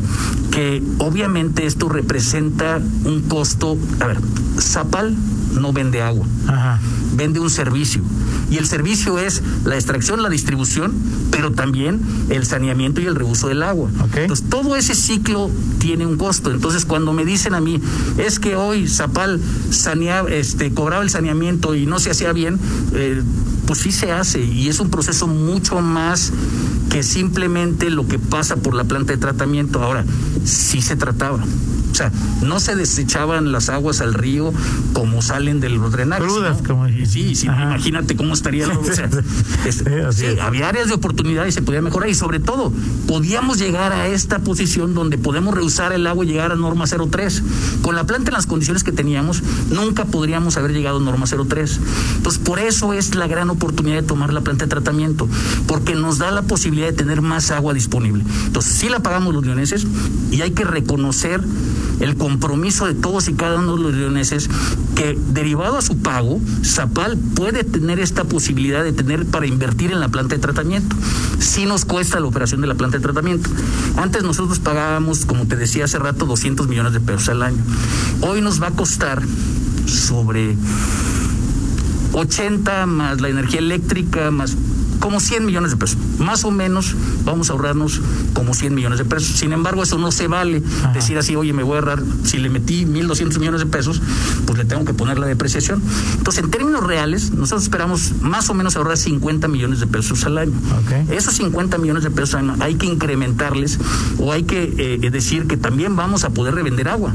Que 0.50 0.82
obviamente 0.98 1.66
esto 1.66 1.88
representa 1.88 2.80
un 3.04 3.22
costo. 3.22 3.76
A 4.00 4.06
ver, 4.06 4.18
Zapal 4.60 5.16
no 5.60 5.72
vende 5.72 6.02
agua 6.02 6.26
Ajá. 6.46 6.80
vende 7.14 7.40
un 7.40 7.50
servicio. 7.50 8.02
Y 8.50 8.56
el 8.56 8.66
servicio 8.66 9.18
es 9.18 9.42
la 9.64 9.74
extracción, 9.74 10.22
la 10.22 10.30
distribución, 10.30 10.94
pero 11.30 11.52
también 11.52 12.00
el 12.30 12.46
saneamiento 12.46 13.00
y 13.00 13.06
el 13.06 13.14
reuso 13.14 13.48
del 13.48 13.62
agua. 13.62 13.90
Entonces, 14.16 14.48
todo 14.48 14.74
ese 14.76 14.94
ciclo 14.94 15.50
tiene 15.78 16.06
un 16.06 16.16
costo. 16.16 16.50
Entonces, 16.50 16.86
cuando 16.86 17.12
me 17.12 17.26
dicen 17.26 17.54
a 17.54 17.60
mí, 17.60 17.80
es 18.16 18.38
que 18.38 18.56
hoy 18.56 18.88
Zapal 18.88 19.40
saneaba, 19.70 20.30
este, 20.30 20.72
cobraba 20.72 21.02
el 21.02 21.10
saneamiento 21.10 21.74
y 21.74 21.84
no 21.84 21.98
se 21.98 22.10
hacía 22.10 22.32
bien, 22.32 22.58
eh, 22.94 23.22
pues 23.66 23.80
sí 23.80 23.92
se 23.92 24.12
hace. 24.12 24.40
Y 24.40 24.68
es 24.68 24.80
un 24.80 24.88
proceso 24.88 25.26
mucho 25.26 25.80
más 25.82 26.32
que 26.88 27.02
simplemente 27.02 27.90
lo 27.90 28.06
que 28.06 28.18
pasa 28.18 28.56
por 28.56 28.74
la 28.74 28.84
planta 28.84 29.12
de 29.12 29.18
tratamiento. 29.18 29.82
Ahora, 29.82 30.04
sí 30.44 30.80
se 30.80 30.96
trataba. 30.96 31.44
O 31.90 31.94
sea, 31.94 32.12
no 32.42 32.60
se 32.60 32.76
desechaban 32.76 33.52
las 33.52 33.68
aguas 33.68 34.00
al 34.00 34.14
río 34.14 34.52
como 34.92 35.22
salen 35.22 35.60
de 35.60 35.68
los 35.68 35.92
drenajes. 35.92 36.26
Crudas, 36.26 36.62
¿no? 36.62 36.68
como. 36.68 36.88
Sí, 36.88 37.34
sí, 37.34 37.46
imagínate 37.46 38.16
cómo 38.16 38.34
estaría. 38.34 38.68
O 38.68 38.84
sea, 38.84 39.08
sí, 40.12 40.24
había 40.40 40.68
áreas 40.68 40.88
de 40.88 40.94
oportunidad 40.94 41.46
y 41.46 41.52
se 41.52 41.62
podía 41.62 41.82
mejorar 41.82 42.08
y 42.08 42.14
sobre 42.14 42.40
todo 42.40 42.72
podíamos 43.06 43.58
llegar 43.58 43.92
a 43.92 44.06
esta 44.08 44.38
posición 44.40 44.94
donde 44.94 45.18
podemos 45.18 45.54
reusar 45.54 45.92
el 45.92 46.06
agua 46.06 46.24
y 46.24 46.28
llegar 46.28 46.52
a 46.52 46.56
norma 46.56 46.86
03. 46.86 47.42
Con 47.82 47.96
la 47.96 48.04
planta 48.04 48.30
en 48.30 48.34
las 48.34 48.46
condiciones 48.46 48.84
que 48.84 48.92
teníamos, 48.92 49.42
nunca 49.70 50.04
podríamos 50.04 50.56
haber 50.56 50.72
llegado 50.72 50.98
a 50.98 51.00
norma 51.00 51.26
03. 51.26 51.80
Entonces, 52.16 52.42
por 52.42 52.58
eso 52.58 52.92
es 52.92 53.14
la 53.14 53.26
gran 53.26 53.50
oportunidad 53.50 53.96
de 53.96 54.02
tomar 54.02 54.32
la 54.32 54.40
planta 54.40 54.64
de 54.64 54.70
tratamiento, 54.70 55.28
porque 55.66 55.94
nos 55.94 56.18
da 56.18 56.30
la 56.30 56.42
posibilidad 56.42 56.88
de 56.88 56.92
tener 56.92 57.22
más 57.22 57.50
agua 57.50 57.74
disponible. 57.74 58.24
Entonces, 58.46 58.72
sí 58.72 58.88
la 58.88 59.00
pagamos 59.00 59.34
los 59.34 59.44
leoneses 59.44 59.86
y 60.30 60.42
hay 60.42 60.50
que 60.52 60.64
reconocer 60.64 61.40
el 62.00 62.16
compromiso 62.16 62.86
de 62.86 62.94
todos 62.94 63.28
y 63.28 63.34
cada 63.34 63.58
uno 63.58 63.76
de 63.76 63.82
los 63.82 63.94
leoneses 63.94 64.48
que 64.94 65.18
derivado 65.30 65.78
a 65.78 65.82
su 65.82 65.98
pago, 65.98 66.40
Zapal 66.64 67.16
puede 67.16 67.64
tener 67.64 68.00
esta 68.00 68.24
posibilidad 68.24 68.84
de 68.84 68.92
tener 68.92 69.26
para 69.26 69.46
invertir 69.46 69.92
en 69.92 70.00
la 70.00 70.08
planta 70.08 70.34
de 70.34 70.40
tratamiento. 70.40 70.96
Sí 71.38 71.66
nos 71.66 71.84
cuesta 71.84 72.20
la 72.20 72.26
operación 72.26 72.60
de 72.60 72.66
la 72.66 72.74
planta 72.74 72.98
de 72.98 73.02
tratamiento. 73.02 73.50
Antes 73.96 74.22
nosotros 74.22 74.58
pagábamos, 74.58 75.24
como 75.24 75.46
te 75.46 75.56
decía 75.56 75.84
hace 75.84 75.98
rato, 75.98 76.26
200 76.26 76.68
millones 76.68 76.92
de 76.92 77.00
pesos 77.00 77.28
al 77.28 77.42
año. 77.42 77.62
Hoy 78.20 78.40
nos 78.40 78.62
va 78.62 78.68
a 78.68 78.72
costar 78.72 79.22
sobre 79.86 80.56
80 82.12 82.86
más 82.86 83.20
la 83.20 83.28
energía 83.28 83.60
eléctrica, 83.60 84.30
más 84.30 84.56
como 84.98 85.20
100 85.20 85.44
millones 85.44 85.70
de 85.70 85.76
pesos. 85.76 85.98
Más 86.18 86.44
o 86.44 86.50
menos 86.50 86.94
vamos 87.24 87.50
a 87.50 87.52
ahorrarnos 87.52 88.00
como 88.32 88.54
100 88.54 88.74
millones 88.74 88.98
de 88.98 89.04
pesos. 89.04 89.38
Sin 89.38 89.52
embargo, 89.52 89.82
eso 89.82 89.98
no 89.98 90.10
se 90.12 90.28
vale 90.28 90.62
decir 90.92 91.18
así, 91.18 91.36
oye, 91.36 91.52
me 91.52 91.62
voy 91.62 91.76
a 91.76 91.78
ahorrar, 91.80 92.02
si 92.24 92.38
le 92.38 92.50
metí 92.50 92.84
1.200 92.84 93.38
millones 93.38 93.60
de 93.60 93.66
pesos, 93.66 94.00
pues 94.46 94.58
le 94.58 94.64
tengo 94.64 94.84
que 94.84 94.94
poner 94.94 95.18
la 95.18 95.26
depreciación. 95.26 95.82
Entonces, 96.16 96.44
en 96.44 96.50
términos 96.50 96.84
reales, 96.84 97.32
nosotros 97.32 97.62
esperamos 97.62 98.12
más 98.20 98.50
o 98.50 98.54
menos 98.54 98.76
ahorrar 98.76 98.96
50 98.96 99.48
millones 99.48 99.80
de 99.80 99.86
pesos 99.86 100.24
al 100.24 100.38
año. 100.38 100.52
Esos 101.10 101.34
50 101.34 101.78
millones 101.78 102.04
de 102.04 102.10
pesos 102.10 102.34
al 102.34 102.50
año 102.50 102.56
hay 102.60 102.74
que 102.74 102.86
incrementarles 102.86 103.78
o 104.18 104.32
hay 104.32 104.44
que 104.44 104.74
eh, 104.78 105.10
decir 105.10 105.46
que 105.46 105.56
también 105.56 105.96
vamos 105.96 106.24
a 106.24 106.30
poder 106.30 106.54
revender 106.54 106.88
agua. 106.88 107.12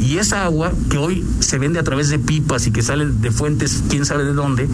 Y 0.00 0.18
esa 0.18 0.44
agua 0.44 0.72
que 0.90 0.98
hoy 0.98 1.24
se 1.40 1.58
vende 1.58 1.78
a 1.78 1.82
través 1.82 2.08
de 2.08 2.18
pipas 2.18 2.66
y 2.66 2.70
que 2.70 2.82
sale 2.82 3.06
de 3.06 3.30
fuentes, 3.30 3.82
quién 3.88 4.04
sabe 4.04 4.24
de 4.24 4.32
dónde, 4.32 4.68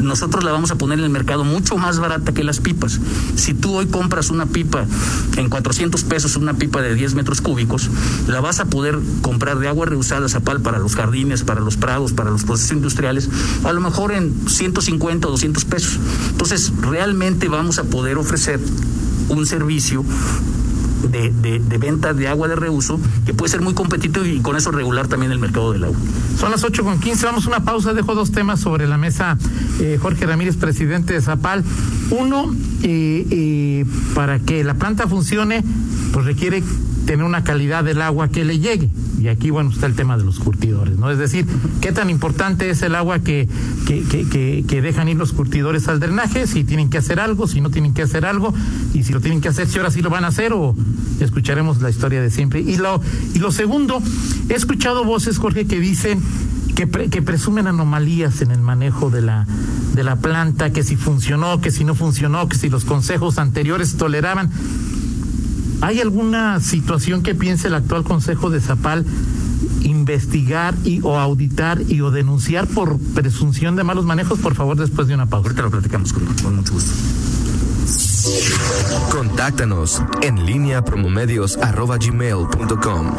nosotros 0.00 0.44
la 0.44 0.52
vamos 0.52 0.70
a 0.70 0.76
poner 0.76 0.98
en 0.98 1.04
el 1.04 1.10
mercado 1.10 1.44
mucho 1.44 1.76
más 1.76 1.95
barata 1.98 2.32
que 2.32 2.44
las 2.44 2.60
pipas. 2.60 3.00
Si 3.36 3.54
tú 3.54 3.74
hoy 3.74 3.86
compras 3.86 4.30
una 4.30 4.46
pipa 4.46 4.84
en 5.36 5.48
400 5.48 6.04
pesos, 6.04 6.36
una 6.36 6.54
pipa 6.54 6.82
de 6.82 6.94
10 6.94 7.14
metros 7.14 7.40
cúbicos, 7.40 7.90
la 8.26 8.40
vas 8.40 8.60
a 8.60 8.66
poder 8.66 8.98
comprar 9.22 9.58
de 9.58 9.68
agua 9.68 9.86
reusada 9.86 10.28
Zapal 10.28 10.60
para 10.60 10.78
los 10.78 10.94
jardines, 10.94 11.44
para 11.44 11.60
los 11.60 11.76
prados, 11.76 12.12
para 12.12 12.30
los 12.30 12.44
procesos 12.44 12.72
industriales, 12.72 13.28
a 13.64 13.72
lo 13.72 13.80
mejor 13.80 14.12
en 14.12 14.34
150 14.48 15.28
o 15.28 15.30
200 15.30 15.64
pesos. 15.64 15.98
Entonces, 16.30 16.72
realmente 16.80 17.48
vamos 17.48 17.78
a 17.78 17.84
poder 17.84 18.18
ofrecer 18.18 18.60
un 19.28 19.46
servicio 19.46 20.04
de, 21.02 21.30
de, 21.30 21.78
venta 21.78 22.12
de 22.14 22.28
agua 22.28 22.48
de 22.48 22.56
reuso 22.56 22.98
que 23.24 23.34
puede 23.34 23.50
ser 23.50 23.60
muy 23.60 23.74
competitivo 23.74 24.24
y 24.24 24.40
con 24.40 24.56
eso 24.56 24.70
regular 24.70 25.08
también 25.08 25.32
el 25.32 25.38
mercado 25.38 25.72
del 25.72 25.84
agua. 25.84 25.96
Son 26.38 26.50
las 26.50 26.64
8 26.64 26.84
con 26.84 27.00
15, 27.00 27.26
vamos 27.26 27.46
a 27.46 27.48
una 27.48 27.64
pausa, 27.64 27.92
dejo 27.92 28.14
dos 28.14 28.32
temas 28.32 28.60
sobre 28.60 28.86
la 28.86 28.98
mesa. 28.98 29.38
Eh, 29.80 29.98
Jorge 30.00 30.26
Ramírez, 30.26 30.56
presidente 30.56 31.14
de 31.14 31.20
Zapal. 31.20 31.64
Uno, 32.10 32.54
eh, 32.82 33.26
eh, 33.30 33.84
para 34.14 34.38
que 34.38 34.64
la 34.64 34.74
planta 34.74 35.06
funcione, 35.06 35.64
pues 36.12 36.24
requiere 36.24 36.62
tener 37.06 37.24
una 37.24 37.44
calidad 37.44 37.84
del 37.84 38.02
agua 38.02 38.28
que 38.28 38.44
le 38.44 38.58
llegue. 38.58 38.90
Y 39.18 39.28
aquí, 39.28 39.50
bueno, 39.50 39.70
está 39.70 39.86
el 39.86 39.94
tema 39.94 40.18
de 40.18 40.24
los 40.24 40.38
curtidores, 40.38 40.98
¿no? 40.98 41.10
Es 41.10 41.18
decir, 41.18 41.46
qué 41.80 41.92
tan 41.92 42.10
importante 42.10 42.68
es 42.68 42.82
el 42.82 42.94
agua 42.94 43.20
que, 43.20 43.48
que, 43.86 44.02
que, 44.02 44.64
que, 44.66 44.82
dejan 44.82 45.08
ir 45.08 45.16
los 45.16 45.32
curtidores 45.32 45.88
al 45.88 46.00
drenaje, 46.00 46.46
si 46.46 46.64
tienen 46.64 46.90
que 46.90 46.98
hacer 46.98 47.18
algo, 47.18 47.46
si 47.46 47.60
no 47.60 47.70
tienen 47.70 47.94
que 47.94 48.02
hacer 48.02 48.26
algo, 48.26 48.52
y 48.92 49.04
si 49.04 49.12
lo 49.12 49.20
tienen 49.20 49.40
que 49.40 49.48
hacer, 49.48 49.68
si 49.68 49.78
ahora 49.78 49.90
sí 49.90 50.02
lo 50.02 50.10
van 50.10 50.24
a 50.24 50.28
hacer, 50.28 50.52
o 50.52 50.76
escucharemos 51.20 51.80
la 51.80 51.88
historia 51.88 52.20
de 52.20 52.30
siempre. 52.30 52.60
Y 52.60 52.76
lo, 52.76 53.00
y 53.34 53.38
lo 53.38 53.50
segundo, 53.52 54.02
he 54.48 54.54
escuchado 54.54 55.04
voces, 55.04 55.38
Jorge, 55.38 55.66
que 55.66 55.80
dicen 55.80 56.20
que, 56.74 56.88
que 56.88 57.22
presumen 57.22 57.66
anomalías 57.66 58.42
en 58.42 58.50
el 58.50 58.60
manejo 58.60 59.10
de 59.10 59.22
la, 59.22 59.46
de 59.94 60.04
la 60.04 60.16
planta, 60.16 60.70
que 60.70 60.82
si 60.82 60.94
funcionó, 60.94 61.60
que 61.60 61.70
si 61.70 61.84
no 61.84 61.94
funcionó, 61.94 62.48
que 62.48 62.56
si 62.56 62.68
los 62.68 62.84
consejos 62.84 63.38
anteriores 63.38 63.96
toleraban. 63.96 64.50
¿Hay 65.80 66.00
alguna 66.00 66.60
situación 66.60 67.22
que 67.22 67.34
piense 67.34 67.68
el 67.68 67.74
actual 67.74 68.04
Consejo 68.04 68.50
de 68.50 68.60
Zapal 68.60 69.04
investigar 69.82 70.74
y 70.84 71.00
o 71.02 71.18
auditar 71.18 71.80
y 71.88 72.00
o 72.00 72.10
denunciar 72.10 72.66
por 72.66 72.98
presunción 72.98 73.76
de 73.76 73.84
malos 73.84 74.04
manejos? 74.04 74.38
Por 74.38 74.54
favor, 74.54 74.76
después 74.76 75.08
de 75.08 75.14
una 75.14 75.26
pausa. 75.26 75.48
Ahorita 75.48 75.62
lo 75.62 75.70
platicamos 75.70 76.12
con, 76.12 76.24
con 76.24 76.56
mucho 76.56 76.72
gusto. 76.72 76.92
Contáctanos 79.10 80.02
en 80.22 80.44
línea 80.44 80.84
promomedios.com. 80.84 83.12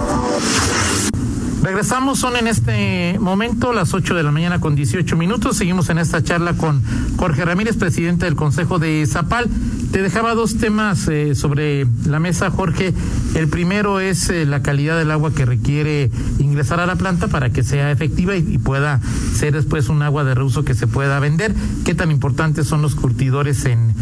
Regresamos, 1.68 2.18
son 2.20 2.38
en 2.38 2.48
este 2.48 3.20
momento 3.20 3.74
las 3.74 3.94
8 3.94 4.16
de 4.16 4.24
la 4.24 4.32
mañana 4.32 4.62
con 4.62 4.74
18 4.74 5.18
minutos. 5.18 5.58
Seguimos 5.58 5.90
en 5.90 5.98
esta 5.98 6.24
charla 6.24 6.54
con 6.54 6.82
Jorge 7.18 7.44
Ramírez, 7.44 7.76
presidente 7.76 8.24
del 8.24 8.38
Consejo 8.38 8.80
de 8.80 9.06
Zapal. 9.06 9.50
Te 9.92 10.02
dejaba 10.02 10.34
dos 10.34 10.60
temas 10.60 11.10
eh, 11.10 11.36
sobre 11.36 11.86
la 12.06 12.22
mesa, 12.22 12.52
Jorge. 12.52 12.94
El 13.36 13.50
primero 13.50 14.00
es 14.00 14.30
eh, 14.30 14.46
la 14.46 14.62
calidad 14.62 14.98
del 14.98 15.12
agua 15.12 15.34
que 15.34 15.46
requiere 15.46 16.10
ingresar 16.40 16.80
a 16.80 16.86
la 16.86 16.96
planta 16.96 17.28
para 17.28 17.50
que 17.50 17.64
sea 17.64 17.92
efectiva 17.92 18.38
y, 18.38 18.58
pueda 18.60 19.02
ser 19.36 19.54
después 19.54 19.90
un 19.90 20.02
agua 20.04 20.24
de 20.24 20.36
reuso 20.36 20.64
que 20.64 20.74
se 20.74 20.88
pueda 20.88 21.20
vender. 21.20 21.54
¿Qué 21.84 21.94
tan 21.94 22.12
importantes 22.12 22.66
son 22.66 22.82
los 22.82 22.96
curtidores 22.96 23.66
en, 23.66 23.94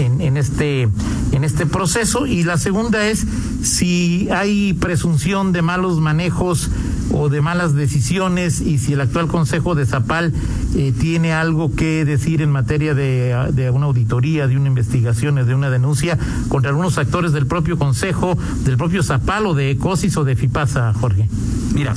en, 0.00 0.20
en, 0.20 0.36
este, 0.36 0.88
en 1.32 1.44
este 1.44 1.66
proceso? 1.66 2.26
Y 2.26 2.44
la 2.44 2.58
segunda 2.58 3.06
es 3.08 3.26
si 3.62 4.28
hay 4.30 4.72
presunción 4.74 5.52
de 5.52 5.62
malos 5.62 6.00
manejos 6.00 6.70
o 7.12 7.28
de 7.28 7.40
malas 7.40 7.74
decisiones 7.74 8.60
y 8.60 8.78
si 8.78 8.92
el 8.92 9.00
actual 9.00 9.26
Consejo 9.26 9.74
de 9.74 9.84
Zapal 9.84 10.32
eh, 10.74 10.92
tiene 10.98 11.32
algo 11.32 11.74
que 11.74 12.04
decir 12.04 12.40
en 12.42 12.50
materia 12.50 12.94
de, 12.94 13.50
de, 13.52 13.70
una 13.70 13.86
auditoría, 13.86 14.46
de 14.46 14.56
una 14.56 14.68
investigación, 14.68 15.34
de 15.34 15.54
una 15.54 15.70
denuncia 15.70 16.18
contra 16.48 16.70
algunos 16.70 16.98
actores 16.98 17.32
del 17.32 17.46
propio 17.46 17.78
Consejo, 17.78 18.38
del 18.64 18.76
propio 18.76 19.02
Zapal 19.02 19.46
o 19.46 19.54
de 19.54 19.72
ECOSIS 19.72 20.16
o 20.16 20.24
de 20.24 20.36
FIPASA, 20.36 20.94
Jorge. 20.94 21.28
Mira, 21.74 21.94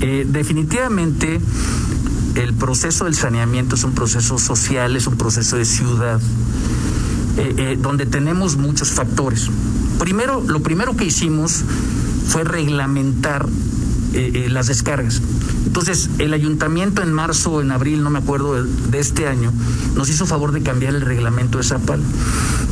eh, 0.00 0.26
definitivamente 0.28 1.40
el 2.34 2.54
proceso 2.54 3.04
del 3.04 3.14
saneamiento 3.14 3.74
es 3.74 3.84
un 3.84 3.92
proceso 3.92 4.38
social, 4.38 4.96
es 4.96 5.06
un 5.06 5.16
proceso 5.16 5.56
de 5.56 5.64
ciudad, 5.64 6.20
eh, 7.38 7.78
donde 7.80 8.06
tenemos 8.06 8.56
muchos 8.56 8.90
factores. 8.90 9.48
Primero, 9.98 10.42
lo 10.46 10.60
primero 10.60 10.96
que 10.96 11.04
hicimos 11.04 11.64
fue 12.28 12.44
reglamentar 12.44 13.48
eh, 14.14 14.46
eh, 14.46 14.48
las 14.48 14.68
descargas. 14.68 15.20
Entonces, 15.66 16.08
el 16.18 16.32
ayuntamiento 16.32 17.02
en 17.02 17.12
marzo 17.12 17.52
o 17.52 17.60
en 17.60 17.70
abril, 17.70 18.02
no 18.02 18.08
me 18.08 18.18
acuerdo, 18.18 18.64
de, 18.64 18.98
este 18.98 19.26
año, 19.26 19.52
nos 19.96 20.08
hizo 20.08 20.24
favor 20.24 20.52
de 20.52 20.62
cambiar 20.62 20.94
el 20.94 21.02
reglamento 21.02 21.58
de 21.58 21.64
Zapal. 21.64 22.00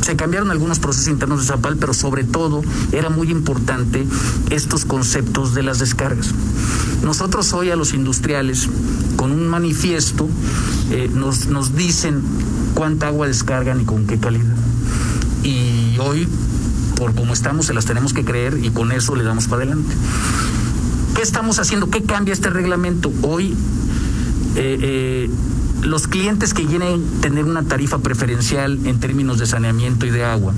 Se 0.01 0.15
cambiaron 0.15 0.49
algunos 0.49 0.79
procesos 0.79 1.07
internos 1.07 1.41
de 1.41 1.45
Zapal, 1.45 1.77
pero 1.77 1.93
sobre 1.93 2.23
todo 2.23 2.63
era 2.91 3.11
muy 3.11 3.29
importante 3.29 4.07
estos 4.49 4.83
conceptos 4.85 5.53
de 5.53 5.61
las 5.61 5.77
descargas. 5.77 6.31
Nosotros 7.03 7.53
hoy 7.53 7.69
a 7.69 7.75
los 7.75 7.93
industriales, 7.93 8.67
con 9.15 9.31
un 9.31 9.47
manifiesto, 9.47 10.27
eh, 10.89 11.07
nos, 11.13 11.47
nos 11.47 11.75
dicen 11.75 12.23
cuánta 12.77 13.07
agua 13.07 13.25
descargan 13.25 13.81
y 13.81 13.85
con 13.85 14.05
qué 14.05 14.19
calidad. 14.19 14.55
Y 15.43 15.97
hoy, 15.97 16.27
por 16.95 17.15
como 17.15 17.33
estamos, 17.33 17.65
se 17.65 17.73
las 17.73 17.85
tenemos 17.85 18.13
que 18.13 18.23
creer 18.23 18.59
y 18.61 18.69
con 18.69 18.91
eso 18.91 19.15
le 19.15 19.23
damos 19.23 19.47
para 19.47 19.63
adelante. 19.63 19.95
¿Qué 21.15 21.23
estamos 21.23 21.57
haciendo? 21.57 21.89
¿Qué 21.89 22.03
cambia 22.03 22.33
este 22.33 22.51
reglamento? 22.51 23.11
Hoy 23.23 23.55
eh, 24.55 24.77
eh, 24.79 25.29
los 25.81 26.07
clientes 26.07 26.53
que 26.53 26.67
quieren 26.67 27.03
tener 27.19 27.45
una 27.45 27.63
tarifa 27.63 27.97
preferencial 27.97 28.85
en 28.85 28.99
términos 28.99 29.39
de 29.39 29.47
saneamiento 29.47 30.05
y 30.05 30.11
de 30.11 30.23
agua 30.23 30.53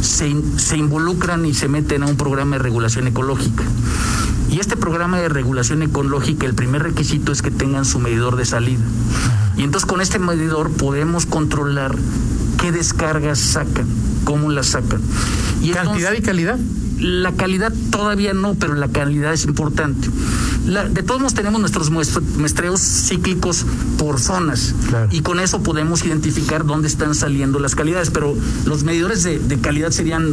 se, 0.00 0.34
se 0.56 0.78
involucran 0.78 1.44
y 1.44 1.52
se 1.52 1.68
meten 1.68 2.04
a 2.04 2.06
un 2.06 2.16
programa 2.16 2.56
de 2.56 2.62
regulación 2.62 3.06
ecológica. 3.06 3.64
Y 4.54 4.60
este 4.60 4.76
programa 4.76 5.18
de 5.18 5.28
regulación 5.28 5.82
ecológica, 5.82 6.46
el 6.46 6.54
primer 6.54 6.84
requisito 6.84 7.32
es 7.32 7.42
que 7.42 7.50
tengan 7.50 7.84
su 7.84 7.98
medidor 7.98 8.36
de 8.36 8.44
salida. 8.44 8.84
Y 9.56 9.64
entonces 9.64 9.84
con 9.84 10.00
este 10.00 10.20
medidor 10.20 10.70
podemos 10.70 11.26
controlar 11.26 11.96
qué 12.60 12.70
descargas 12.70 13.40
sacan, 13.40 13.88
cómo 14.22 14.52
las 14.52 14.66
sacan. 14.66 15.00
¿Cantidad 15.72 16.12
y 16.12 16.22
calidad? 16.22 16.56
La 17.00 17.32
calidad 17.32 17.72
todavía 17.90 18.32
no, 18.32 18.54
pero 18.54 18.74
la 18.74 18.86
calidad 18.86 19.32
es 19.32 19.44
importante. 19.44 20.08
De 20.64 21.02
todos 21.02 21.20
modos 21.20 21.34
tenemos 21.34 21.60
nuestros 21.60 21.90
muestreos 21.90 22.80
cíclicos 22.80 23.66
por 23.98 24.18
zonas 24.18 24.74
y 25.10 25.20
con 25.20 25.38
eso 25.38 25.62
podemos 25.62 26.04
identificar 26.04 26.64
dónde 26.64 26.88
están 26.88 27.14
saliendo 27.14 27.58
las 27.58 27.74
calidades, 27.74 28.10
pero 28.10 28.34
los 28.64 28.82
medidores 28.84 29.22
de, 29.22 29.58
calidad 29.60 29.90
serían 29.90 30.32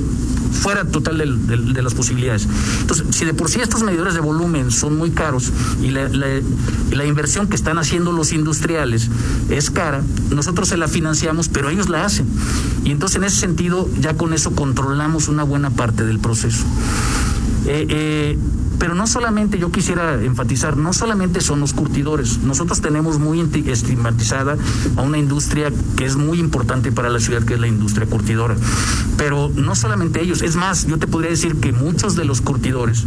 fuera 0.52 0.86
total 0.86 1.18
de, 1.18 1.82
las 1.82 1.94
posibilidades. 1.94 2.48
Entonces, 2.82 3.08
si 3.12 3.26
de 3.26 3.34
por 3.34 3.50
sí 3.50 3.60
estos 3.60 3.84
medidores 3.84 4.14
de 4.14 4.20
volumen 4.20 4.72
son 4.72 4.98
muy 4.98 5.12
caros 5.12 5.52
y 5.82 5.90
la, 5.90 6.08
la 6.08 7.06
inversión 7.06 7.48
que 7.48 7.56
están 7.56 7.78
haciendo 7.78 8.12
los 8.12 8.32
industriales 8.32 9.10
es 9.50 9.70
cara, 9.70 10.02
nosotros 10.30 10.70
se 10.70 10.78
la 10.78 10.88
financiamos, 10.88 11.50
pero 11.50 11.70
ellos 11.70 11.90
la 11.90 12.06
hacen. 12.06 12.26
Y 12.84 12.92
entonces 12.92 13.18
en 13.18 13.26
ese 13.26 13.38
sentido 13.38 13.90
ya 14.00 14.16
con 14.16 14.34
eso 14.34 14.52
controlamos 14.52 15.28
una 15.28 15.44
buena 15.44 15.70
parte 15.70 16.06
del 16.06 16.20
proceso. 16.20 16.64
Eh, 17.66 17.86
eh, 17.90 18.38
pero 18.80 18.96
no 18.96 19.06
solamente, 19.06 19.60
yo 19.60 19.72
quisiera 19.72 20.16
enfatizar, 20.24 20.76
no 20.76 20.92
solamente 20.92 21.40
son 21.42 21.60
los 21.60 21.72
curtidores. 21.74 22.40
Nosotros 22.40 22.82
tenemos 22.82 23.20
muy 23.20 23.40
estigmatizada 23.68 24.58
a 24.96 25.02
una 25.04 25.20
industria 25.20 25.72
que 25.96 26.06
es 26.06 26.16
muy 26.16 26.40
importante 26.40 26.92
para 26.92 27.10
la 27.10 27.20
ciudad, 27.20 27.44
que 27.44 27.54
es 27.54 27.60
la 27.60 27.68
industria 27.68 28.08
curtidora. 28.08 28.56
Pero 29.18 29.52
no 29.54 29.76
solamente 29.76 30.20
ellos, 30.20 30.42
es 30.42 30.56
más, 30.56 30.88
yo 30.88 30.98
te 30.98 31.06
podría 31.06 31.30
decir 31.30 31.58
que 31.58 31.74
muchos 31.74 32.16
de 32.16 32.26
los 32.26 32.42
curtidores 32.42 33.06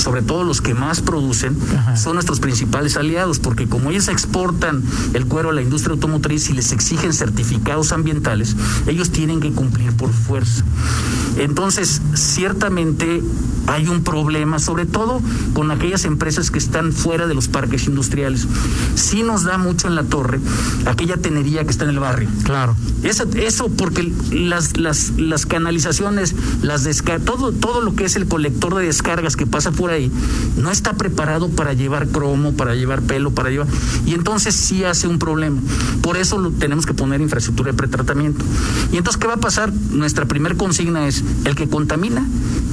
sobre 0.00 0.22
todo 0.22 0.44
los 0.44 0.60
que 0.60 0.74
más 0.74 1.00
producen, 1.00 1.56
son 1.96 2.14
nuestros 2.14 2.40
principales 2.40 2.96
aliados, 2.96 3.38
porque 3.38 3.66
como 3.66 3.90
ellos 3.90 4.08
exportan 4.08 4.82
el 5.14 5.26
cuero 5.26 5.50
a 5.50 5.52
la 5.52 5.62
industria 5.62 5.94
automotriz 5.94 6.50
y 6.50 6.54
les 6.54 6.72
exigen 6.72 7.12
certificados 7.12 7.92
ambientales, 7.92 8.56
ellos 8.86 9.10
tienen 9.10 9.40
que 9.40 9.52
cumplir 9.52 9.92
por 9.92 10.12
fuerza. 10.12 10.64
Entonces, 11.36 12.00
ciertamente 12.14 13.22
hay 13.66 13.86
un 13.86 14.02
problema, 14.02 14.58
sobre 14.58 14.84
todo 14.86 15.20
con 15.54 15.70
aquellas 15.70 16.04
empresas 16.04 16.50
que 16.50 16.58
están 16.58 16.92
fuera 16.92 17.26
de 17.26 17.34
los 17.34 17.48
parques 17.48 17.86
industriales. 17.86 18.46
Sí 18.94 19.22
nos 19.22 19.44
da 19.44 19.58
mucho 19.58 19.86
en 19.86 19.94
la 19.94 20.02
torre 20.02 20.40
aquella 20.86 21.16
tenería 21.16 21.64
que 21.64 21.70
está 21.70 21.84
en 21.84 21.90
el 21.90 22.00
barrio. 22.00 22.28
Claro. 22.42 22.74
Eso, 23.02 23.24
eso 23.34 23.68
porque 23.68 24.12
las, 24.32 24.76
las, 24.76 25.10
las 25.10 25.46
canalizaciones, 25.46 26.34
las 26.62 26.84
todo, 27.24 27.52
todo 27.52 27.80
lo 27.80 27.94
que 27.94 28.04
es 28.04 28.16
el 28.16 28.26
colector 28.26 28.74
de 28.74 28.86
descargas 28.86 29.36
que 29.36 29.46
pasa 29.46 29.70
por 29.70 29.89
no 30.56 30.70
está 30.70 30.94
preparado 30.94 31.48
para 31.48 31.72
llevar 31.72 32.08
cromo, 32.08 32.52
para 32.52 32.74
llevar 32.74 33.02
pelo, 33.02 33.30
para 33.30 33.50
llevar. 33.50 33.66
Y 34.06 34.14
entonces 34.14 34.54
sí 34.54 34.84
hace 34.84 35.08
un 35.08 35.18
problema. 35.18 35.60
Por 36.02 36.16
eso 36.16 36.52
tenemos 36.58 36.86
que 36.86 36.94
poner 36.94 37.20
infraestructura 37.20 37.72
de 37.72 37.76
pretratamiento. 37.76 38.44
Y 38.92 38.96
entonces, 38.96 39.20
¿qué 39.20 39.26
va 39.26 39.34
a 39.34 39.40
pasar? 39.40 39.72
Nuestra 39.90 40.26
primera 40.26 40.54
consigna 40.54 41.06
es: 41.06 41.24
el 41.44 41.54
que 41.54 41.68
contamina 41.68 42.24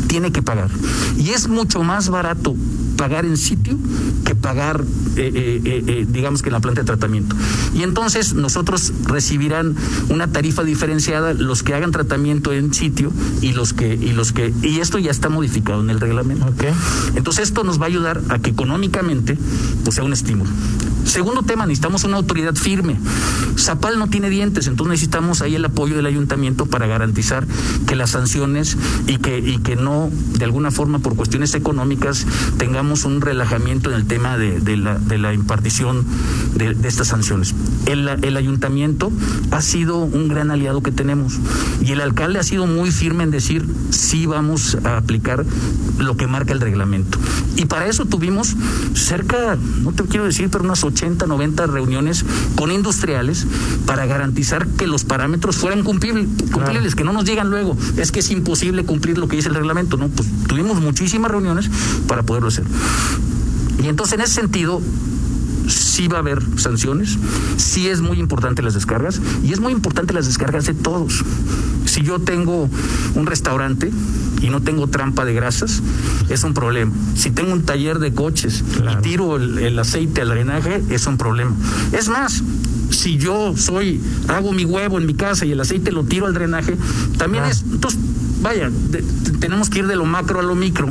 tiene 0.08 0.32
que 0.32 0.42
pagar. 0.42 0.70
Y 1.18 1.32
es 1.32 1.48
mucho 1.48 1.84
más 1.84 2.10
barato 2.10 2.56
pagar 2.98 3.26
en 3.26 3.38
sitio 3.38 3.78
que 4.26 4.36
pagar, 4.36 4.84
eh, 5.16 5.62
eh, 5.64 5.84
eh, 5.88 6.06
digamos 6.10 6.42
que 6.42 6.50
en 6.50 6.54
la 6.54 6.60
planta 6.60 6.82
de 6.82 6.86
tratamiento. 6.86 7.36
Y 7.74 7.84
entonces 7.84 8.34
nosotros 8.34 8.92
recibirán 9.06 9.76
una 10.10 10.28
tarifa 10.28 10.64
diferenciada 10.64 11.34
los 11.34 11.64
que 11.64 11.74
hagan 11.74 11.92
tratamiento 11.92 12.52
en 12.52 12.74
sitio 12.74 13.12
y 13.42 13.54
los 13.54 13.74
que 13.74 13.94
y 13.94 14.12
los 14.12 14.34
que 14.34 14.54
y 14.62 14.80
esto 14.80 14.98
ya 15.00 15.12
está 15.12 15.30
modificado 15.30 15.82
en 15.82 15.90
el 15.90 16.00
reglamento. 16.00 16.48
Entonces 17.16 17.46
esto 17.46 17.64
nos 17.64 17.80
va 17.80 17.86
a 17.86 17.88
ayudar 17.88 18.22
a 18.30 18.40
que 18.40 18.50
económicamente 18.50 19.38
pues 19.84 19.96
sea 19.96 20.04
un 20.04 20.14
estímulo. 20.14 20.50
Segundo 21.08 21.42
tema, 21.42 21.66
necesitamos 21.66 22.04
una 22.04 22.18
autoridad 22.18 22.54
firme. 22.56 23.00
Zapal 23.58 23.98
no 23.98 24.10
tiene 24.10 24.30
dientes, 24.30 24.68
entonces 24.68 24.92
necesitamos 24.92 25.42
ahí 25.42 25.56
el 25.56 25.64
apoyo 25.64 25.96
del 25.96 26.06
ayuntamiento 26.06 26.66
para 26.66 26.86
garantizar 26.86 27.48
que 27.88 27.96
las 27.96 28.12
sanciones 28.12 28.78
y 29.08 29.18
que, 29.18 29.40
y 29.40 29.60
que 29.60 29.78
no, 29.78 30.12
de 30.38 30.44
alguna 30.44 30.70
forma, 30.70 31.00
por 31.00 31.16
cuestiones 31.16 31.56
económicas, 31.56 32.26
tengamos 32.58 33.06
un 33.06 33.22
relajamiento 33.22 33.90
en 33.90 33.96
el 33.96 34.06
tema 34.06 34.38
de, 34.38 34.60
la, 34.76 35.00
de 35.00 35.18
la, 35.18 35.34
impartición 35.34 36.06
de, 36.56 36.76
estas 36.84 37.08
sanciones. 37.08 37.56
El, 37.86 38.08
el, 38.08 38.36
ayuntamiento 38.36 39.10
ha 39.52 39.62
sido 39.62 40.00
un 40.00 40.28
gran 40.28 40.52
aliado 40.52 40.84
que 40.84 40.92
tenemos 40.92 41.40
y 41.82 41.94
el 41.94 42.02
alcalde 42.02 42.40
ha 42.40 42.44
sido 42.44 42.68
muy 42.68 42.92
firme 42.92 43.24
en 43.24 43.32
decir 43.32 43.66
sí 43.92 44.26
vamos 44.26 44.78
a 44.84 44.98
aplicar 44.98 45.46
lo 46.00 46.18
que 46.18 46.28
marca 46.28 46.52
el 46.52 46.60
reglamento. 46.60 47.18
Y 47.56 47.66
para 47.66 47.88
eso 47.88 48.06
tuvimos 48.06 48.56
cerca, 48.94 49.58
no 49.82 49.94
te 49.94 50.04
quiero 50.04 50.26
decir, 50.26 50.50
pero 50.52 50.64
unas 50.64 50.84
80, 50.98 51.28
90 51.28 51.68
reuniones 51.68 52.26
con 52.56 52.72
industriales 52.72 53.46
para 53.86 54.06
garantizar 54.06 54.68
que 54.68 54.88
los 54.88 55.04
parámetros 55.04 55.58
fueran 55.58 55.84
cumplibles, 55.84 56.96
que 56.96 57.04
no 57.04 57.14
nos 57.14 57.26
llegan 57.26 57.50
luego. 57.50 57.78
Es 57.98 58.12
que 58.12 58.20
es 58.20 58.32
imposible 58.32 58.84
cumplir 58.84 59.18
lo 59.18 59.28
que 59.28 59.36
dice 59.36 59.50
el 59.50 59.56
reglamento. 59.56 59.98
No, 59.98 60.08
pues 60.10 60.28
tuvimos 60.48 60.82
muchísimas 60.82 61.32
reuniones 61.32 61.70
para 62.08 62.24
poderlo 62.24 62.48
hacer. 62.50 62.66
Y 63.84 63.88
entonces, 63.88 64.16
en 64.16 64.22
ese 64.22 64.34
sentido, 64.34 64.82
sí 65.68 66.08
va 66.08 66.18
a 66.18 66.20
haber 66.22 66.42
sanciones, 66.58 67.18
sí 67.58 67.88
es 67.88 68.02
muy 68.02 68.20
importante 68.20 68.62
las 68.62 68.74
descargas 68.74 69.22
y 69.44 69.54
es 69.54 69.60
muy 69.60 69.74
importante 69.74 70.14
las 70.14 70.26
descargas 70.26 70.66
de 70.66 70.74
todos. 70.74 71.24
Si 71.98 72.04
yo 72.04 72.20
tengo 72.20 72.70
un 73.16 73.26
restaurante 73.26 73.92
y 74.40 74.52
no 74.52 74.62
tengo 74.62 74.86
trampa 74.86 75.26
de 75.26 75.34
grasas, 75.34 75.82
es 76.30 76.44
un 76.44 76.54
problema. 76.54 76.92
Si 77.16 77.32
tengo 77.32 77.52
un 77.52 77.64
taller 77.64 77.98
de 77.98 78.14
coches 78.14 78.64
y 78.84 79.02
tiro 79.02 79.38
el, 79.38 79.80
aceite 79.80 80.22
al 80.22 80.30
drenaje, 80.30 80.84
es 80.92 81.08
un 81.08 81.18
problema. 81.18 81.56
Es 81.94 82.08
más, 82.08 82.44
si 82.92 83.18
yo 83.18 83.58
soy, 83.58 84.00
hago 84.28 84.54
mi 84.54 84.64
huevo 84.64 85.00
en 85.00 85.08
mi 85.08 85.16
casa 85.16 85.48
y 85.48 85.54
el 85.54 85.60
aceite 85.60 85.92
lo 85.92 86.04
tiro 86.04 86.28
al 86.28 86.36
drenaje, 86.36 86.78
también 87.18 87.46
es. 87.46 87.64
Entonces, 87.64 88.00
vaya, 88.42 88.72
tenemos 89.40 89.70
que 89.70 89.80
ir 89.80 89.88
de 89.88 89.96
lo 89.96 90.06
macro 90.06 90.40
a 90.40 90.44
lo 90.44 90.56
micro 90.56 90.90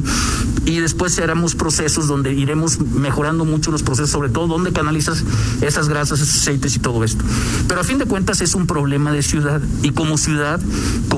y 0.64 0.78
después 0.78 1.18
haremos 1.18 1.54
procesos 1.54 2.08
donde 2.08 2.32
iremos 2.32 2.80
mejorando 2.80 3.44
mucho 3.44 3.70
los 3.70 3.82
procesos, 3.82 4.10
sobre 4.10 4.28
todo 4.28 4.46
donde 4.46 4.72
canalizas 4.72 5.24
esas 5.60 5.88
grasas, 5.88 6.20
esos 6.20 6.36
aceites 6.36 6.76
y 6.76 6.78
todo 6.80 7.04
esto. 7.04 7.24
Pero 7.68 7.80
a 7.80 7.84
fin 7.84 7.98
de 7.98 8.06
cuentas 8.06 8.40
es 8.40 8.54
un 8.54 8.66
problema 8.66 9.12
de 9.12 9.22
ciudad 9.22 9.60
y 9.82 9.90
como 9.90 10.18
ciudad 10.18 10.60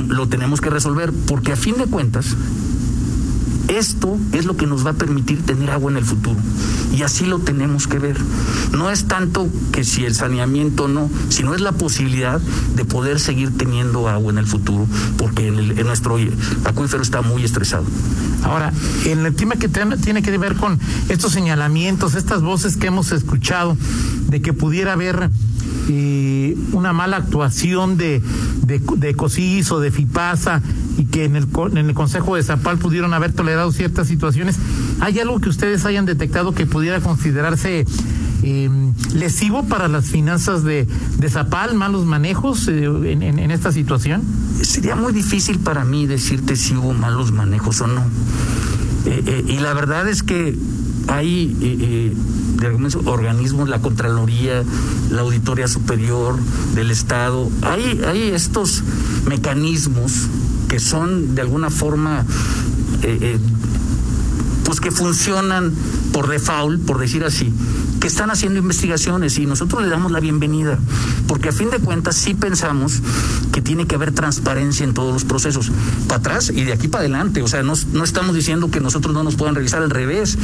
lo 0.09 0.29
tenemos 0.29 0.61
que 0.61 0.71
resolver 0.71 1.13
porque 1.27 1.53
a 1.53 1.57
fin 1.57 1.77
de 1.77 1.87
cuentas 1.87 2.37
esto 3.69 4.19
es 4.33 4.47
lo 4.47 4.57
que 4.57 4.67
nos 4.67 4.85
va 4.85 4.91
a 4.91 4.95
permitir 4.95 5.45
tener 5.45 5.71
agua 5.71 5.91
en 5.91 5.99
el 5.99 6.05
futuro. 6.05 6.39
Y 6.93 7.03
así 7.03 7.27
lo 7.27 7.39
tenemos 7.39 7.87
que 7.87 7.99
ver. 7.99 8.17
No 8.73 8.91
es 8.91 9.05
tanto 9.05 9.49
que 9.73 9.85
si 9.85 10.05
el 10.05 10.15
saneamiento 10.15 10.89
no, 10.89 11.11
sino 11.29 11.55
es 11.55 11.61
la 11.61 11.73
posibilidad 11.73 12.41
de 12.41 12.85
poder 12.85 13.21
seguir 13.21 13.57
teniendo 13.57 14.09
agua 14.09 14.33
en 14.33 14.39
el 14.39 14.47
futuro, 14.47 14.87
porque 15.17 15.49
en, 15.49 15.59
el, 15.59 15.85
nuestro 15.85 16.19
acuífero 16.65 17.03
está 17.03 17.23
muy 17.23 17.45
estresado. 17.45 17.85
Ahora, 18.43 18.73
en 19.05 19.27
el 19.27 19.35
tema 19.35 19.57
que 19.57 19.69
tiene 19.69 20.23
que 20.23 20.39
ver 20.39 20.57
con 20.57 20.79
estos 21.09 21.33
señalamientos, 21.33 22.15
estas 22.15 22.43
voces 22.43 22.77
que 22.77 22.87
hemos 22.87 23.13
escuchado, 23.13 23.77
de 24.29 24.41
que 24.41 24.53
pudiera 24.53 24.95
haber 24.95 25.31
eh, 25.89 26.57
una 26.73 26.93
mala 26.93 27.17
actuación 27.19 27.97
de, 27.97 28.23
de, 28.63 28.81
de 28.97 29.15
COSIS 29.15 29.73
o 29.73 29.81
de 29.81 29.91
FIPASA 29.91 30.63
y 30.99 31.05
que 31.07 31.25
en 31.25 31.37
el, 31.37 31.47
en 31.73 31.79
el 31.79 31.95
Consejo 31.95 32.37
de 32.37 32.43
Zapal 32.43 32.79
pudieron 32.79 33.15
haber 33.15 33.33
tolerado 33.33 33.71
ciertas 33.73 34.09
situaciones. 34.09 34.57
¿Hay 35.01 35.19
algo 35.21 35.41
que 35.41 35.49
ustedes 35.49 35.85
hayan 35.85 36.05
detectado 36.07 36.53
que 36.53 36.67
pudiera 36.67 37.01
considerarse 37.01 37.87
em, 38.43 38.93
lesivo 39.15 39.65
para 39.65 39.89
las 39.89 40.07
finanzas 40.07 40.65
de, 40.65 40.87
de 41.19 41.31
Zapal, 41.31 41.75
malos 41.75 42.05
manejos 42.05 42.67
eh, 42.69 42.85
en, 42.85 43.51
esta 43.51 43.71
situación? 43.73 44.23
Sería 44.61 44.97
muy 44.97 45.13
difícil 45.13 45.61
para 45.61 45.85
mí 45.85 46.07
decirte 46.07 46.57
si 46.57 46.75
hubo 46.75 46.93
malos 46.93 47.31
manejos 47.33 47.81
o 47.81 47.87
no. 47.87 48.03
Eh, 49.07 49.23
eh, 49.27 49.45
y 49.47 49.59
la 49.59 49.73
verdad 49.75 50.09
es 50.09 50.23
que 50.23 50.59
hay 51.09 52.15
de 52.59 52.67
algunos 52.67 52.97
organismos, 52.97 53.69
la 53.69 53.81
Contraloría, 53.81 54.65
la 55.11 55.23
Auditoría 55.23 55.69
Superior 55.69 56.37
del 56.75 56.91
Estado, 56.91 57.49
hay, 57.63 58.31
estos 58.35 58.83
mecanismos 59.27 60.27
que 60.69 60.81
son 60.81 61.35
de 61.35 61.43
alguna 61.43 61.71
forma, 61.71 62.25
eh, 63.03 63.19
eh, 63.21 63.39
pues 64.65 64.81
que 64.81 64.91
funcionan 64.91 65.73
por 66.13 66.29
default, 66.29 66.85
por 66.85 66.99
decir 66.99 67.25
así, 67.25 67.53
que 68.01 68.09
están 68.09 68.31
haciendo 68.31 68.59
investigaciones 68.59 69.39
y 69.39 69.47
nosotros 69.47 69.83
le 69.83 69.89
damos 69.89 70.13
la 70.13 70.21
bienvenida, 70.21 70.79
porque 71.27 71.49
a 71.49 71.53
fin 71.53 71.71
de 71.71 71.79
cuentas 71.79 72.17
sí 72.17 72.35
pensamos 72.35 73.01
que 73.53 73.58
tiene 73.69 73.87
que 73.87 73.97
haber 73.97 74.13
transparencia 74.13 74.83
en 74.83 74.95
todos 74.95 75.13
los 75.13 75.25
procesos, 75.25 75.71
para 76.07 76.21
atrás 76.21 76.49
y 76.49 76.65
de 76.65 76.73
aquí 76.73 76.89
para 76.89 77.01
adelante, 77.01 77.43
o 77.43 77.49
sea, 77.49 77.63
no, 77.63 77.75
no 77.93 78.03
estamos 78.03 78.35
diciendo 78.35 78.71
que 78.71 78.81
nosotros 78.81 79.13
no 79.13 79.23
nos 79.23 79.37
puedan 79.37 79.55
revisar, 79.55 79.83
al 79.83 79.91
revés, 79.91 80.39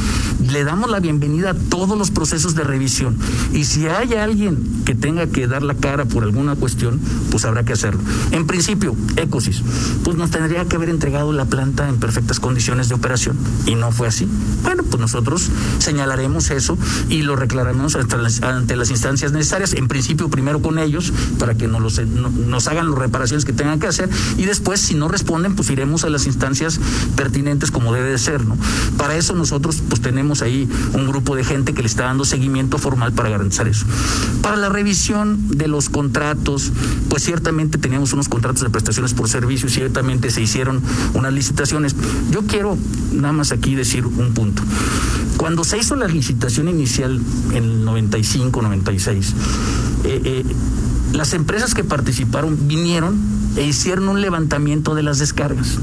le 0.47 0.63
damos 0.63 0.91
la 0.91 0.99
bienvenida 0.99 1.49
a 1.49 1.53
todos 1.55 1.97
los 1.97 2.11
procesos 2.11 2.53
de 2.53 2.63
revisión. 2.63 3.17
Y 3.51 3.63
si 3.63 3.87
hay 3.87 4.13
alguien 4.13 4.83
que 4.85 4.93
tenga 4.93 5.25
que 5.25 5.47
dar 5.47 5.63
la 5.63 5.73
cara 5.73 6.05
por 6.05 6.21
alguna 6.21 6.55
cuestión, 6.55 6.99
pues 7.31 7.45
habrá 7.45 7.65
que 7.65 7.73
hacerlo. 7.73 7.99
En 8.29 8.45
principio, 8.45 8.95
Ecosis, 9.15 9.63
pues 10.03 10.17
nos 10.17 10.29
tendría 10.29 10.65
que 10.65 10.75
haber 10.75 10.89
entregado 10.89 11.33
la 11.33 11.45
planta 11.45 11.89
en 11.89 11.97
perfectas 11.97 12.39
condiciones 12.39 12.89
de 12.89 12.93
operación. 12.93 13.35
Y 13.65 13.73
no 13.73 13.91
fue 13.91 14.07
así. 14.07 14.27
Bueno, 14.61 14.83
pues 14.83 15.01
nosotros 15.01 15.49
señalaremos 15.79 16.51
eso 16.51 16.77
y 17.09 17.23
lo 17.23 17.35
reclamamos 17.35 17.95
ante 17.95 18.75
las, 18.75 18.91
instancias 18.91 19.31
necesarias, 19.31 19.73
en 19.73 19.87
principio 19.87 20.29
primero 20.29 20.61
con 20.61 20.77
ellos, 20.77 21.11
para 21.39 21.55
que 21.55 21.67
nos, 21.67 21.81
los, 21.81 21.99
nos 22.07 22.67
hagan 22.67 22.85
los 22.85 22.99
reparaciones 23.15 23.45
que 23.45 23.53
tengan 23.53 23.79
que 23.79 23.87
hacer 23.87 24.09
y 24.37 24.43
después, 24.43 24.81
si 24.81 24.93
no 24.93 25.07
responden, 25.07 25.55
pues 25.55 25.69
iremos 25.69 26.03
a 26.03 26.09
las 26.09 26.25
instancias 26.25 26.79
pertinentes 27.15 27.71
como 27.71 27.93
debe 27.93 28.09
de 28.09 28.17
ser, 28.17 28.43
¿no? 28.43 28.57
Para 28.97 29.15
eso 29.15 29.33
nosotros 29.33 29.81
pues 29.87 30.01
tenemos 30.01 30.41
ahí 30.41 30.67
un 30.93 31.07
grupo 31.07 31.35
de 31.35 31.45
gente 31.45 31.73
que 31.73 31.81
le 31.81 31.87
está 31.87 32.03
dando 32.03 32.25
seguimiento 32.25 32.77
formal 32.77 33.13
para 33.13 33.29
garantizar 33.29 33.69
eso. 33.69 33.85
Para 34.41 34.57
la 34.57 34.67
revisión 34.67 35.47
de 35.57 35.69
los 35.69 35.87
contratos, 35.87 36.71
pues 37.09 37.23
ciertamente 37.23 37.77
teníamos 37.77 38.11
unos 38.11 38.27
contratos 38.27 38.63
de 38.63 38.69
prestaciones 38.69 39.13
por 39.13 39.29
servicio 39.29 39.69
ciertamente 39.69 40.29
se 40.29 40.41
hicieron 40.41 40.81
unas 41.13 41.33
licitaciones. 41.33 41.95
Yo 42.31 42.41
quiero 42.43 42.77
nada 43.13 43.33
más 43.33 43.51
aquí 43.51 43.75
decir 43.75 44.05
un 44.05 44.33
punto. 44.33 44.61
Cuando 45.37 45.63
se 45.63 45.77
hizo 45.77 45.95
la 45.95 46.07
licitación 46.07 46.67
inicial 46.67 47.19
en 47.51 47.63
el 47.63 47.85
95, 47.85 48.61
96, 48.61 49.33
eh, 50.03 50.21
eh, 50.23 50.43
las 51.15 51.33
empresas 51.33 51.73
que 51.73 51.83
participaron 51.83 52.67
vinieron 52.67 53.04
e 53.55 53.65
hicieron 53.65 54.09
un 54.09 54.21
levantamiento 54.21 54.95
de 54.95 55.03
las 55.03 55.19
descargas 55.19 55.77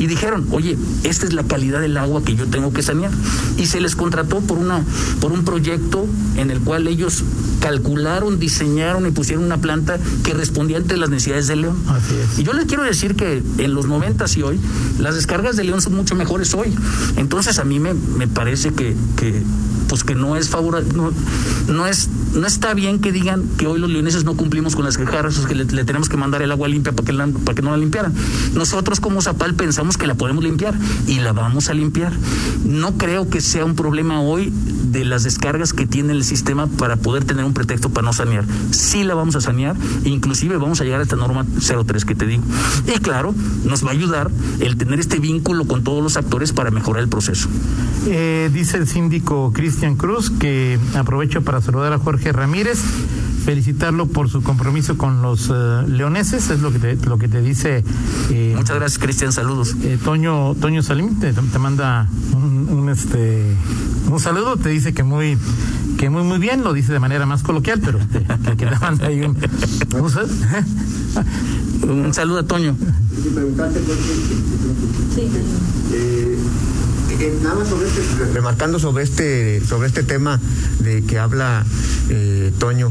y 0.00 0.06
dijeron, 0.06 0.46
oye, 0.50 0.78
esta 1.04 1.26
es 1.26 1.34
la 1.34 1.42
calidad 1.42 1.82
del 1.82 1.98
agua 1.98 2.24
que 2.24 2.34
yo 2.34 2.46
tengo 2.46 2.72
que 2.72 2.82
sanear. 2.82 3.10
Y 3.58 3.66
se 3.66 3.82
les 3.82 3.96
contrató 3.96 4.40
por, 4.40 4.56
una, 4.56 4.82
por 5.20 5.30
un 5.30 5.44
proyecto 5.44 6.06
en 6.36 6.50
el 6.50 6.58
cual 6.60 6.86
ellos 6.86 7.22
calcularon, 7.60 8.38
diseñaron 8.38 9.06
y 9.06 9.10
pusieron 9.10 9.44
una 9.44 9.58
planta 9.58 9.98
que 10.24 10.32
respondía 10.32 10.78
ante 10.78 10.96
las 10.96 11.10
necesidades 11.10 11.48
de 11.48 11.56
León. 11.56 11.76
Y 12.38 12.44
yo 12.44 12.54
les 12.54 12.64
quiero 12.64 12.82
decir 12.82 13.14
que 13.14 13.42
en 13.58 13.74
los 13.74 13.88
90 13.88 14.24
y 14.36 14.42
hoy, 14.42 14.58
las 14.98 15.16
descargas 15.16 15.56
de 15.56 15.64
León 15.64 15.82
son 15.82 15.94
mucho 15.94 16.14
mejores 16.14 16.54
hoy. 16.54 16.74
Entonces 17.16 17.58
a 17.58 17.64
mí 17.64 17.78
me, 17.78 17.92
me 17.92 18.26
parece 18.26 18.72
que, 18.72 18.96
que 19.16 19.42
pues 19.90 20.04
que 20.04 20.14
no 20.14 20.36
es 20.36 20.48
favorable, 20.48 20.88
no, 20.94 21.10
no, 21.66 21.86
es, 21.88 22.08
no 22.32 22.46
está 22.46 22.74
bien 22.74 23.00
que 23.00 23.10
digan 23.10 23.42
que 23.58 23.66
hoy 23.66 23.80
los 23.80 23.90
leoneses 23.90 24.22
no 24.22 24.36
cumplimos 24.36 24.76
con 24.76 24.84
las 24.84 24.96
quejas, 24.96 25.36
que 25.46 25.56
le, 25.56 25.64
tenemos 25.84 26.08
que 26.08 26.16
mandar 26.16 26.42
el 26.42 26.52
agua 26.52 26.68
limpia 26.68 26.92
para 26.92 27.04
que, 27.04 27.12
para 27.12 27.54
que 27.56 27.62
no 27.62 27.72
la 27.72 27.76
limpiaran. 27.76 28.14
Nosotros 28.54 29.00
como 29.00 29.20
Zapal 29.20 29.54
pensamos 29.54 29.98
que 29.98 30.06
la 30.06 30.14
podemos 30.14 30.44
limpiar 30.44 30.74
y 31.08 31.18
la 31.18 31.32
vamos 31.32 31.70
a 31.70 31.74
limpiar. 31.74 32.12
No 32.64 32.96
creo 32.98 33.28
que 33.28 33.40
sea 33.40 33.64
un 33.64 33.74
problema 33.74 34.20
hoy 34.20 34.52
de 34.90 35.04
las 35.04 35.22
descargas 35.22 35.72
que 35.72 35.86
tiene 35.86 36.12
el 36.12 36.24
sistema 36.24 36.66
para 36.66 36.96
poder 36.96 37.24
tener 37.24 37.44
un 37.44 37.54
pretexto 37.54 37.90
para 37.90 38.06
no 38.06 38.12
sanear. 38.12 38.44
Sí 38.70 39.04
la 39.04 39.14
vamos 39.14 39.36
a 39.36 39.40
sanear, 39.40 39.76
inclusive 40.04 40.56
vamos 40.56 40.80
a 40.80 40.84
llegar 40.84 41.00
a 41.00 41.02
esta 41.02 41.16
norma 41.16 41.44
03 41.44 42.04
que 42.04 42.14
te 42.14 42.26
digo. 42.26 42.42
Y 42.86 42.98
claro, 43.00 43.34
nos 43.64 43.84
va 43.84 43.88
a 43.90 43.92
ayudar 43.92 44.30
el 44.60 44.76
tener 44.76 45.00
este 45.00 45.18
vínculo 45.18 45.66
con 45.66 45.84
todos 45.84 46.02
los 46.02 46.16
actores 46.16 46.52
para 46.52 46.70
mejorar 46.70 47.02
el 47.02 47.08
proceso. 47.08 47.48
Eh, 48.06 48.50
dice 48.52 48.78
el 48.78 48.88
síndico 48.88 49.52
Cristian 49.52 49.96
Cruz 49.96 50.30
que 50.30 50.78
aprovecho 50.94 51.42
para 51.42 51.60
saludar 51.60 51.92
a 51.92 51.98
Jorge 51.98 52.32
Ramírez, 52.32 52.80
felicitarlo 53.44 54.06
por 54.06 54.28
su 54.28 54.42
compromiso 54.42 54.96
con 54.96 55.22
los 55.22 55.50
eh, 55.52 55.82
leoneses, 55.88 56.50
es 56.50 56.60
lo 56.60 56.72
que 56.72 56.78
te, 56.78 56.96
lo 57.06 57.18
que 57.18 57.28
te 57.28 57.40
dice. 57.40 57.84
Eh, 58.30 58.54
Muchas 58.56 58.76
gracias, 58.76 58.98
Cristian, 58.98 59.32
saludos. 59.32 59.74
Toño, 60.04 60.54
Toño 60.54 60.82
Salim 60.82 61.18
te, 61.18 61.32
manda 61.58 62.08
un, 62.32 62.88
este 62.88 63.56
un 64.10 64.20
saludo, 64.20 64.56
te 64.56 64.68
dice 64.70 64.92
que 64.92 65.02
muy 65.02 65.36
que 65.98 66.10
muy 66.10 66.22
muy 66.22 66.38
bien, 66.38 66.62
lo 66.64 66.72
dice 66.72 66.92
de 66.92 66.98
manera 66.98 67.26
más 67.26 67.42
coloquial, 67.42 67.80
pero 67.84 67.98
que, 68.56 68.66
te 68.66 68.78
manda 68.80 69.06
ahí 69.06 69.20
un, 69.20 69.36
un, 71.88 72.14
saludo 72.14 72.38
a 72.40 72.42
Toño. 72.44 72.76
Sí. 75.14 75.28
Eh, 75.92 76.38
nada 77.42 77.64
sobre 77.66 77.86
este, 77.86 78.32
remarcando 78.32 78.78
sobre 78.78 79.04
este, 79.04 79.62
sobre 79.66 79.88
este 79.88 80.02
tema 80.02 80.40
de 80.78 81.02
que 81.02 81.18
habla 81.18 81.64
eh, 82.08 82.52
Toño. 82.58 82.90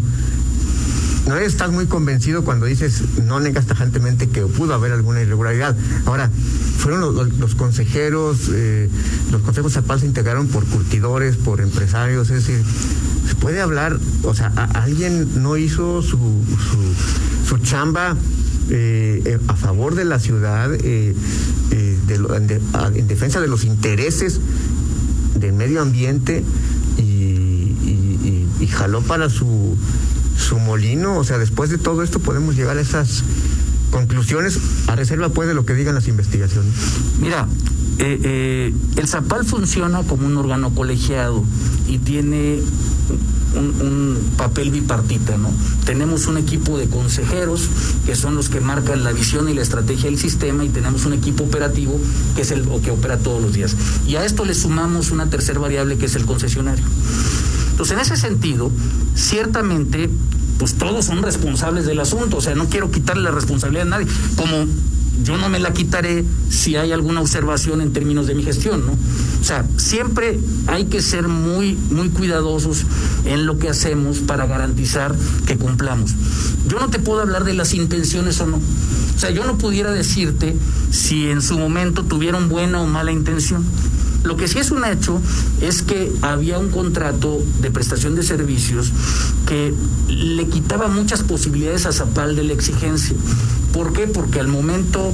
No 1.30 1.38
estás 1.38 1.72
muy 1.72 1.86
convencido 1.86 2.44
cuando 2.44 2.66
dices, 2.66 3.04
no 3.24 3.40
negas 3.40 3.68
tajantemente 3.68 4.30
que 4.30 4.42
pudo 4.42 4.74
haber 4.74 4.94
alguna 4.94 5.22
irregularidad. 5.22 5.78
Ahora, 6.08 6.28
fueron 6.80 7.02
los, 7.40 7.54
consejeros, 7.54 8.50
eh, 8.52 8.90
los 9.32 9.44
consejos 9.44 9.78
paz 9.86 10.00
se 10.00 10.08
integraron 10.08 10.48
por 10.48 10.66
curtidores, 10.66 11.36
por 11.36 11.62
empresarios, 11.62 12.32
es 12.32 12.48
decir, 12.48 12.66
se 13.28 13.36
puede 13.36 13.62
hablar, 13.62 14.00
o 14.24 14.34
sea, 14.34 14.48
alguien 14.74 15.44
no 15.44 15.56
hizo 15.56 16.02
su, 16.02 16.18
su, 17.48 17.60
chamba 17.60 18.18
eh, 18.72 19.38
a 19.48 19.56
favor 19.56 19.94
de 19.94 20.06
la 20.06 20.18
ciudad, 20.18 20.74
eh, 20.74 21.14
eh, 21.70 22.00
en, 22.10 23.08
defensa 23.08 23.40
de 23.40 23.48
los 23.48 23.66
intereses 23.66 24.40
del 25.36 25.54
medio 25.54 25.80
ambiente 25.84 26.44
y, 26.98 27.38
jaló 28.72 29.02
para 29.02 29.30
su, 29.30 29.76
su 30.40 30.58
molino. 30.60 31.18
O 31.18 31.24
sea, 31.24 31.38
después 31.38 31.70
de 31.70 31.78
todo 31.78 32.04
esto 32.04 32.20
podemos 32.20 32.56
llegar 32.56 32.78
a 32.78 32.82
esas 32.82 33.24
conclusiones 33.92 34.60
a 34.88 34.96
reserva 34.96 35.30
pues 35.30 35.48
de 35.48 35.54
lo 35.54 35.66
que 35.66 35.74
digan 35.74 35.96
las 35.96 36.08
investigaciones. 36.08 36.74
Mira, 37.20 37.48
el 37.98 39.08
ZAPAL 39.08 39.46
funciona 39.46 40.04
como 40.04 40.28
un 40.28 40.38
órgano 40.38 40.74
colegiado 40.74 41.44
y 41.88 41.98
tiene 41.98 42.60
un, 43.56 44.18
papel 44.38 44.72
bipartita, 44.72 45.38
¿no? 45.38 45.50
Tenemos 45.86 46.28
un 46.28 46.38
equipo 46.38 46.78
de 46.78 46.88
consejeros 46.88 47.68
que 48.06 48.16
son 48.16 48.36
los 48.36 48.48
que 48.48 48.62
marcan 48.62 49.04
la 49.04 49.12
visión 49.12 49.50
y 49.50 49.54
la 49.54 49.62
estrategia 49.62 50.06
del 50.06 50.20
sistema 50.20 50.64
y 50.64 50.70
tenemos 50.70 51.06
un 51.06 51.14
equipo 51.14 51.44
operativo 51.44 52.00
que 52.36 52.44
es 52.44 52.52
el 52.52 52.64
que 52.82 52.92
opera 52.92 53.18
todos 53.18 53.42
los 53.42 53.54
días. 53.54 53.76
Y 54.08 54.16
a 54.16 54.24
esto 54.24 54.46
le 54.46 54.54
sumamos 54.54 55.12
una 55.12 55.30
tercera 55.30 55.60
variable 55.60 55.98
que 55.98 56.06
es 56.06 56.16
el 56.16 56.26
concesionario. 56.26 56.86
Entonces, 57.80 57.96
en 57.96 58.02
ese 58.02 58.18
sentido, 58.18 58.70
ciertamente, 59.16 60.10
pues 60.58 60.74
todos 60.74 61.06
son 61.06 61.24
responsables 61.24 61.86
del 61.86 62.02
asunto, 62.02 62.36
o 62.36 62.42
sea, 62.42 62.54
no 62.54 62.68
quiero 62.68 62.92
quitarle 62.92 63.24
la 63.24 63.32
responsabilidad 63.32 63.88
a 63.88 63.90
nadie, 63.92 64.08
como 64.36 64.66
yo 65.24 65.38
no 65.38 65.48
me 65.48 65.60
la 65.60 65.72
quitaré 65.72 66.26
si 66.50 66.76
hay 66.76 66.92
alguna 66.92 67.22
observación 67.22 67.80
en 67.80 67.94
términos 67.94 68.28
de 68.28 68.36
mi 68.36 68.44
gestión, 68.44 68.86
¿no? 68.86 68.92
O 68.92 69.44
sea, 69.46 69.66
siempre 69.78 70.42
hay 70.68 70.88
que 70.88 71.02
ser 71.02 71.30
muy, 71.30 71.78
muy 71.90 72.10
cuidadosos 72.10 72.84
en 73.24 73.46
lo 73.46 73.58
que 73.60 73.70
hacemos 73.70 74.18
para 74.20 74.46
garantizar 74.46 75.16
que 75.48 75.56
cumplamos. 75.56 76.14
Yo 76.68 76.82
no 76.82 76.90
te 76.90 77.00
puedo 77.00 77.22
hablar 77.22 77.46
de 77.46 77.54
las 77.54 77.74
intenciones 77.74 78.42
o 78.42 78.46
no. 78.46 78.58
O 78.58 79.20
sea, 79.20 79.30
yo 79.30 79.46
no 79.46 79.58
pudiera 79.58 79.94
decirte 79.94 80.54
si 80.92 81.30
en 81.30 81.42
su 81.42 81.58
momento 81.58 82.04
tuvieron 82.04 82.50
buena 82.50 82.82
o 82.82 82.88
mala 82.88 83.14
intención. 83.14 83.64
Lo 84.24 84.36
que 84.36 84.48
sí 84.48 84.60
es 84.60 84.72
un 84.72 84.84
hecho 84.86 85.22
es 85.62 85.82
que 85.82 86.12
había 86.22 86.60
un 86.60 86.70
contrato 86.70 87.42
de 87.62 87.72
prestación 87.72 88.16
de 88.16 88.24
servicios 88.24 88.92
que 89.48 89.74
le 90.08 90.48
quitaba 90.48 90.88
muchas 90.88 91.24
posibilidades 91.24 91.86
a 91.86 91.92
Zapal 91.92 92.36
de 92.36 92.44
la 92.44 92.54
exigencia. 92.54 93.16
¿Por 93.74 93.94
qué? 93.94 94.08
Porque 94.08 94.40
al 94.40 94.48
momento 94.48 95.14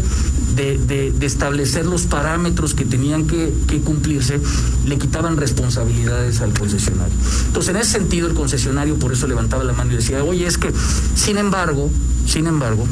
de, 0.55 1.13
establecer 1.21 1.85
los 1.85 2.03
parámetros 2.03 2.73
que 2.73 2.85
tenían 2.85 3.27
que, 3.27 3.51
cumplirse, 3.83 4.39
le 4.85 4.97
quitaban 4.97 5.37
responsabilidades 5.37 6.41
al 6.41 6.57
concesionario. 6.57 7.13
Entonces, 7.47 7.75
en 7.75 7.81
ese 7.81 7.91
sentido, 7.91 8.27
el 8.27 8.33
concesionario 8.33 8.95
por 8.95 9.11
eso 9.11 9.27
levantaba 9.27 9.63
la 9.63 9.73
mano 9.73 9.91
y 9.91 9.95
decía, 9.97 10.23
oye, 10.23 10.47
es 10.47 10.57
que, 10.57 10.71
sin 11.15 11.37
embargo, 11.37 11.89
sin 12.25 12.47
embargo, 12.47 12.85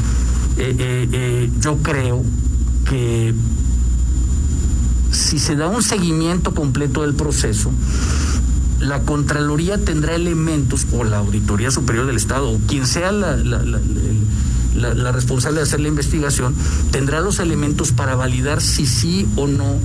eh, 0.57 0.75
eh, 0.77 1.09
eh, 1.11 1.49
yo 1.59 1.77
creo 1.77 2.23
que 2.89 3.33
si 5.13 5.39
se 5.39 5.55
da 5.55 5.67
un 5.67 5.83
seguimiento 5.83 6.53
completo 6.53 7.03
del 7.03 7.13
proceso, 7.13 7.71
la 8.79 9.03
Contraloría 9.03 9.77
tendrá 9.77 10.15
elementos, 10.15 10.85
o 10.91 11.03
la 11.03 11.19
Auditoría 11.19 11.71
Superior 11.71 12.05
del 12.05 12.17
Estado, 12.17 12.49
o 12.49 12.59
quien 12.67 12.85
sea 12.85 13.11
la, 13.11 13.37
la, 13.37 15.11
responsable 15.11 15.59
de 15.59 15.63
hacer 15.63 15.79
la 15.79 15.87
investigación 15.87 16.55
tendrá 16.91 17.21
los 17.21 17.39
elementos 17.39 17.91
para 17.91 18.15
validar 18.15 18.59
si 18.61 18.87
sí 18.87 19.27
o 19.35 19.47
no 19.47 19.77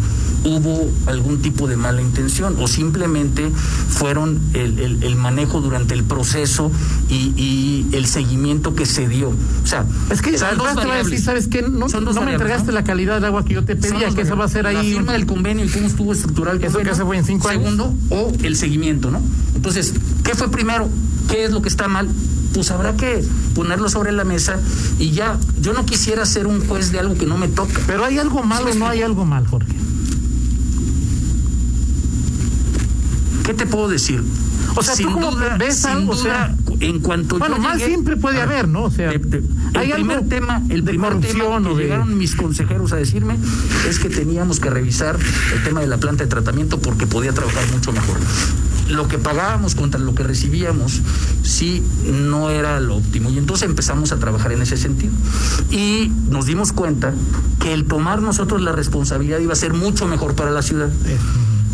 hubo 0.44 0.90
algún 1.06 1.42
tipo 1.42 1.66
de 1.66 1.76
mala 1.76 2.00
intención 2.00 2.56
o 2.60 2.68
simplemente 2.68 3.50
fueron 3.88 4.40
el, 4.54 5.16
manejo 5.16 5.60
durante 5.60 5.94
el 5.94 6.04
proceso 6.04 6.70
y, 7.10 7.86
el 7.92 8.06
seguimiento 8.06 8.74
que 8.74 8.86
se 8.86 9.08
dio. 9.08 9.30
O 9.30 9.66
sea, 9.66 9.84
es 10.10 10.22
que 10.22 10.36
son 10.38 10.58
dos 10.58 10.74
decir, 11.04 11.20
¿sabes 11.20 11.48
qué? 11.48 11.62
No, 11.62 11.86
no 11.88 12.22
me 12.22 12.32
entregaste 12.32 12.72
la 12.72 12.84
calidad 12.84 13.14
del 13.14 13.24
agua 13.24 13.44
que 13.44 13.54
yo 13.54 13.64
te 13.64 13.76
pedía, 13.76 14.10
que 14.10 14.22
eso 14.22 14.36
va 14.36 14.44
a 14.44 14.48
ser 14.48 14.66
ahí. 14.66 14.76
La 14.76 14.82
firma 14.82 15.12
del 15.12 15.26
convenio 15.26 15.64
y 15.64 15.68
cómo 15.68 15.86
estuvo 15.86 16.12
estructural 16.12 16.56
el 16.56 16.64
Eso 16.64 16.78
que 16.78 16.94
se 16.94 17.04
fue 17.04 17.16
en 17.16 17.24
cinco 17.24 17.48
Segundo, 17.48 17.94
o 18.10 18.32
el 18.42 18.56
seguimiento, 18.56 19.10
¿no? 19.10 19.20
Entonces, 19.54 19.94
¿qué 20.22 20.34
fue 20.34 20.50
primero? 20.50 20.88
¿Qué 21.28 21.44
es 21.44 21.50
lo 21.50 21.62
que 21.62 21.68
está 21.68 21.88
mal? 21.88 22.08
pues 22.54 22.70
habrá 22.70 22.96
que 22.96 23.22
ponerlo 23.54 23.88
sobre 23.88 24.10
la 24.10 24.24
mesa 24.24 24.58
y 24.98 25.10
ya, 25.12 25.38
yo 25.60 25.72
no 25.72 25.86
quisiera 25.86 26.26
ser 26.26 26.46
un 26.46 26.66
juez 26.66 26.90
de 26.90 26.98
algo 26.98 27.16
que 27.16 27.26
no 27.26 27.38
me 27.38 27.46
toca. 27.46 27.80
Pero 27.86 28.04
hay 28.04 28.18
algo 28.18 28.42
malo 28.42 28.70
o 28.70 28.74
no 28.74 28.88
hay 28.88 29.02
algo 29.02 29.24
mal, 29.24 29.46
Jorge. 29.46 29.76
¿Qué 33.48 33.54
te 33.54 33.64
puedo 33.64 33.88
decir? 33.88 34.22
O 34.76 34.82
sea, 34.82 34.94
tú 34.94 35.10
como 35.10 35.34
ves 35.58 35.82
algo, 35.86 36.12
o 36.12 36.16
sea, 36.16 36.54
en 36.80 37.00
cuanto 37.00 37.38
bueno, 37.38 37.56
mal 37.56 37.80
siempre 37.80 38.18
puede 38.18 38.42
haber, 38.42 38.68
¿no? 38.68 38.82
O 38.82 38.90
sea, 38.90 39.10
el 39.10 39.22
primer 39.22 40.28
tema, 40.28 40.62
el 40.68 40.84
primer 40.84 41.18
tema 41.20 41.62
que 41.62 41.74
llegaron 41.74 42.18
mis 42.18 42.36
consejeros 42.36 42.92
a 42.92 42.96
decirme 42.96 43.38
es 43.88 44.00
que 44.00 44.10
teníamos 44.10 44.60
que 44.60 44.68
revisar 44.68 45.16
el 45.54 45.64
tema 45.64 45.80
de 45.80 45.86
la 45.86 45.96
planta 45.96 46.24
de 46.24 46.28
tratamiento 46.28 46.78
porque 46.78 47.06
podía 47.06 47.32
trabajar 47.32 47.64
mucho 47.72 47.90
mejor. 47.90 48.18
lo 48.90 49.08
que 49.08 49.16
pagábamos 49.16 49.74
contra 49.74 49.98
lo 49.98 50.14
que 50.14 50.24
recibíamos 50.24 51.00
sí 51.42 51.82
no 52.04 52.50
era 52.50 52.80
lo 52.80 52.96
óptimo. 52.96 53.30
Y 53.30 53.38
entonces 53.38 53.66
empezamos 53.66 54.12
a 54.12 54.18
trabajar 54.18 54.52
en 54.52 54.60
ese 54.60 54.76
sentido. 54.76 55.14
Y 55.70 56.12
nos 56.28 56.44
dimos 56.44 56.72
cuenta 56.72 57.14
que 57.60 57.72
el 57.72 57.86
tomar 57.86 58.20
nosotros 58.20 58.60
la 58.60 58.72
responsabilidad 58.72 59.38
iba 59.38 59.54
a 59.54 59.56
ser 59.56 59.72
mucho 59.72 60.06
mejor 60.06 60.34
para 60.34 60.50
la 60.50 60.60
ciudad. 60.60 60.90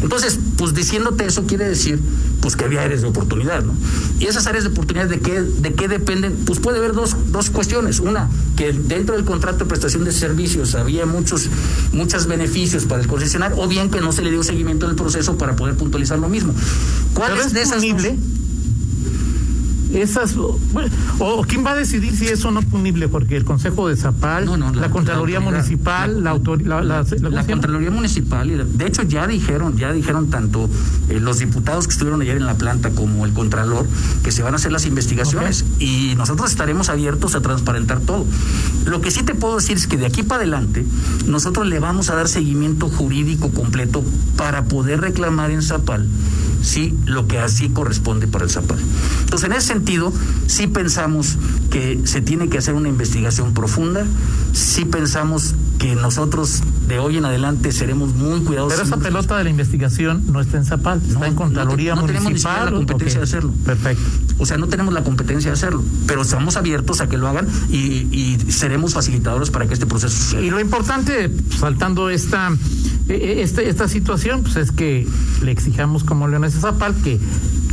Entonces, 0.03 0.39
pues 0.59 0.75
diciéndote 0.75 1.25
eso 1.25 1.47
quiere 1.47 1.67
decir 1.67 1.99
pues 2.41 2.57
que 2.57 2.65
había 2.65 2.83
áreas 2.83 3.01
de 3.01 3.09
oportunidad, 3.09 3.63
¿no? 3.63 3.73
Y 4.19 4.27
esas 4.27 4.47
áreas 4.47 4.65
de 4.65 4.71
oportunidad 4.71 5.07
de 5.07 5.19
qué 5.19 5.41
de 5.41 5.73
qué 5.73 5.89
dependen, 5.89 6.35
pues 6.45 6.59
puede 6.61 6.79
haber 6.79 6.93
dos, 6.93 7.17
dos 7.33 7.49
cuestiones, 7.49 8.01
una 8.01 8.29
que 8.57 8.73
dentro 8.73 9.15
del 9.15 9.25
contrato 9.25 9.61
de 9.61 9.65
prestación 9.65 10.05
de 10.05 10.13
servicios 10.13 10.75
había 10.75 11.07
muchos 11.07 11.49
muchos 11.93 12.27
beneficios 12.27 12.85
para 12.85 13.01
el 13.01 13.09
concesionario 13.09 13.57
o 13.59 13.67
bien 13.67 13.91
que 13.91 14.01
no 14.01 14.13
se 14.13 14.23
le 14.23 14.31
dio 14.31 14.43
seguimiento 14.43 14.85
en 14.87 14.91
el 14.91 14.97
proceso 14.97 15.39
para 15.39 15.57
poder 15.57 15.77
puntualizar 15.77 16.19
lo 16.19 16.29
mismo. 16.29 16.55
¿Cuál 17.15 17.39
es 17.39 17.53
de 17.53 17.63
esas 17.63 17.77
punible? 17.77 18.19
Esas 19.95 20.37
o, 20.37 21.45
quién 21.47 21.65
va 21.65 21.73
a 21.73 21.77
decidir 21.77 22.17
si 22.17 22.27
eso 22.27 22.51
no 22.51 22.61
es 22.61 22.67
punible 22.67 23.09
porque 23.09 23.37
el 23.37 23.45
Consejo 23.45 23.89
de 23.89 23.97
Zapal, 23.97 24.47
la, 24.75 24.91
Contraloría 24.91 25.41
Municipal, 25.41 26.23
la, 26.23 26.35
la, 26.35 27.47
Contraloría 27.47 27.91
Municipal, 27.91 28.77
de 28.77 28.87
hecho 28.87 29.03
ya 29.03 29.27
dijeron, 29.27 29.77
ya 29.77 29.93
dijeron 29.93 30.31
tanto 30.31 30.69
eh, 31.09 31.21
los 31.21 31.39
diputados 31.39 31.87
que 31.87 31.93
estuvieron 31.93 32.23
ayer 32.23 32.37
en 32.37 32.47
la 32.47 32.55
planta 32.55 32.91
como 32.91 33.25
el 33.25 33.33
Contralor 33.33 33.87
que 34.23 34.33
se 34.33 34.43
van 34.43 34.55
a 34.55 34.57
hacer 34.57 34.73
las 34.73 34.87
investigaciones 34.87 35.65
y 35.79 36.15
nosotros 36.17 36.51
estaremos 36.51 36.89
abiertos 36.89 37.35
a 37.35 37.41
transparentar 37.41 38.01
todo. 38.01 38.25
Lo 38.87 39.01
que 39.01 39.11
sí 39.11 39.23
te 39.23 39.35
puedo 39.35 39.57
decir 39.57 39.77
es 39.77 39.87
que 39.87 39.97
de 39.97 40.07
aquí 40.07 40.23
para 40.23 40.43
adelante 40.43 40.85
nosotros 41.27 41.67
le 41.67 41.79
vamos 41.79 42.11
a 42.11 42.15
dar 42.15 42.29
seguimiento 42.29 42.89
jurídico 42.89 43.51
completo 43.51 44.03
para 44.37 44.65
poder 44.65 45.01
reclamar 45.01 45.51
en 45.51 45.63
Zapal 45.63 46.07
sí 46.65 46.95
lo 47.05 47.29
que 47.29 47.39
así 47.39 47.69
corresponde 47.69 48.27
para 48.27 48.45
el 48.45 48.51
Zapal. 48.51 48.79
Entonces, 49.21 49.49
en 49.49 49.57
ese 49.57 49.69
sentido, 49.69 50.13
sí 50.47 50.67
pensamos 50.67 51.37
que 51.71 52.01
se 52.05 52.21
tiene 52.21 52.49
que 52.49 52.59
hacer 52.59 52.75
una 52.75 52.89
investigación 52.89 53.55
profunda, 53.55 54.07
sí 54.53 54.85
pensamos 54.85 55.55
que 55.79 55.95
nosotros 55.95 56.63
de 56.89 56.99
hoy 56.99 57.19
en 57.19 57.25
adelante 57.25 57.73
seremos 57.73 58.15
muy 58.15 58.41
cuidadosos. 58.41 58.79
Pero 58.79 58.95
esa 58.95 58.97
pelota 58.97 59.39
de 59.39 59.45
la 59.45 59.51
investigación 59.51 60.25
no 60.33 60.41
está 60.41 60.57
en 60.57 60.65
Zapal, 60.65 61.03
está 61.07 61.27
en 61.27 61.35
Contraloría 61.35 61.95
no, 61.95 62.05
tenemos 62.05 62.25
Municipal. 62.25 62.67
la 62.67 62.73
competencia 62.73 63.21
de 63.21 63.25
hacerlo. 63.25 63.53
Perfecto. 63.65 64.03
O 64.39 64.47
sea, 64.47 64.57
no 64.57 64.69
tenemos 64.69 64.95
la 64.95 65.03
competencia 65.03 65.51
de 65.51 65.55
hacerlo, 65.55 65.83
pero 66.07 66.23
estamos 66.23 66.57
abiertos 66.57 67.01
a 67.01 67.09
que 67.09 67.19
lo 67.19 67.29
hagan 67.29 67.49
y, 67.71 68.39
seremos 68.49 68.95
facilitadores 68.95 69.51
para 69.51 69.67
que 69.67 69.75
este 69.75 69.87
proceso 69.87 70.17
suceda. 70.17 70.41
Y 70.41 70.51
lo 70.51 70.61
importante, 70.61 71.31
saltando 71.59 72.09
esta, 72.09 72.51
este, 73.09 73.69
esta 73.69 73.89
situación, 73.89 74.43
pues 74.43 74.57
es 74.57 74.73
que 74.73 75.07
le 75.43 75.51
exijamos 75.51 76.05
como 76.05 76.29
Leones 76.29 76.55
Zapal 76.55 76.95
que 77.03 77.21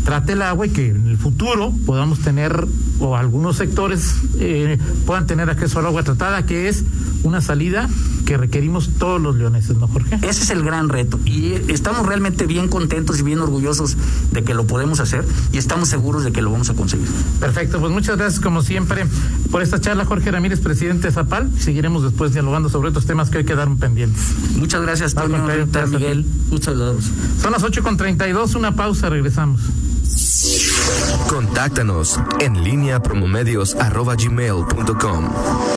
trate 0.04 0.34
el 0.34 0.42
agua 0.42 0.66
y 0.66 0.70
que 0.70 0.90
en 0.90 1.08
el 1.08 1.18
futuro 1.18 1.74
podamos 1.86 2.20
tener, 2.20 2.68
o 3.00 3.16
algunos 3.16 3.58
sectores 3.58 4.16
eh, 4.40 4.78
puedan 5.06 5.28
tener 5.28 5.50
acceso 5.50 5.80
al 5.80 5.86
agua 5.86 6.04
tratada, 6.04 6.46
que 6.46 6.68
es 6.68 6.84
una 7.24 7.42
salida 7.42 7.90
que 8.26 8.38
requerimos 8.38 8.90
todos 8.98 9.22
los 9.22 9.36
leoneses, 9.36 9.78
¿no, 9.78 9.88
Jorge? 9.88 10.16
Ese 10.22 10.44
es 10.44 10.50
el 10.50 10.64
gran 10.64 10.90
reto 10.90 11.20
y 11.26 11.54
estamos 11.68 12.06
realmente 12.06 12.46
bien 12.46 12.68
contentos 12.68 13.20
y 13.20 13.24
bien 13.24 13.40
orgullosos 13.40 13.98
de 14.32 14.44
que 14.44 14.54
lo 14.54 14.66
podemos 14.66 15.00
hacer 15.00 15.26
y 15.52 15.58
estamos 15.58 15.90
seguros 15.90 16.24
de 16.24 16.32
que 16.32 16.42
lo 16.42 16.52
vamos 16.52 16.70
a 16.70 16.74
conseguir. 16.74 17.08
Perfecto, 17.40 17.80
pues 17.80 17.92
muchas 17.92 18.18
gracias 18.18 18.42
como 18.42 18.62
siempre 18.62 19.06
por 19.52 19.62
esta 19.62 19.80
charla, 19.80 20.06
Jorge 20.06 20.32
Ramírez, 20.32 20.60
presidente 20.60 21.08
de 21.08 21.14
Zapal. 21.14 21.52
Seguiremos 21.60 22.04
después 22.04 22.34
dialogando 22.34 22.70
sobre 22.70 22.90
estos 22.90 23.06
temas 23.06 23.30
que 23.30 23.40
hoy 23.40 23.46
quedaron 23.46 23.78
pendientes. 23.78 24.22
Muchas 24.56 24.82
gracias, 24.82 25.14
Toño, 25.14 25.46
Miguel. 25.90 26.26
Muchas 26.50 26.78
gracias. 26.78 27.12
Son 27.42 27.52
las 27.52 27.64
8.32, 27.64 28.56
una 28.56 28.76
pausa, 28.76 29.10
regresamos. 29.10 29.62
Contáctanos 31.30 32.20
en 32.40 32.64
línea 32.64 33.02
promomedios.com. 33.02 35.30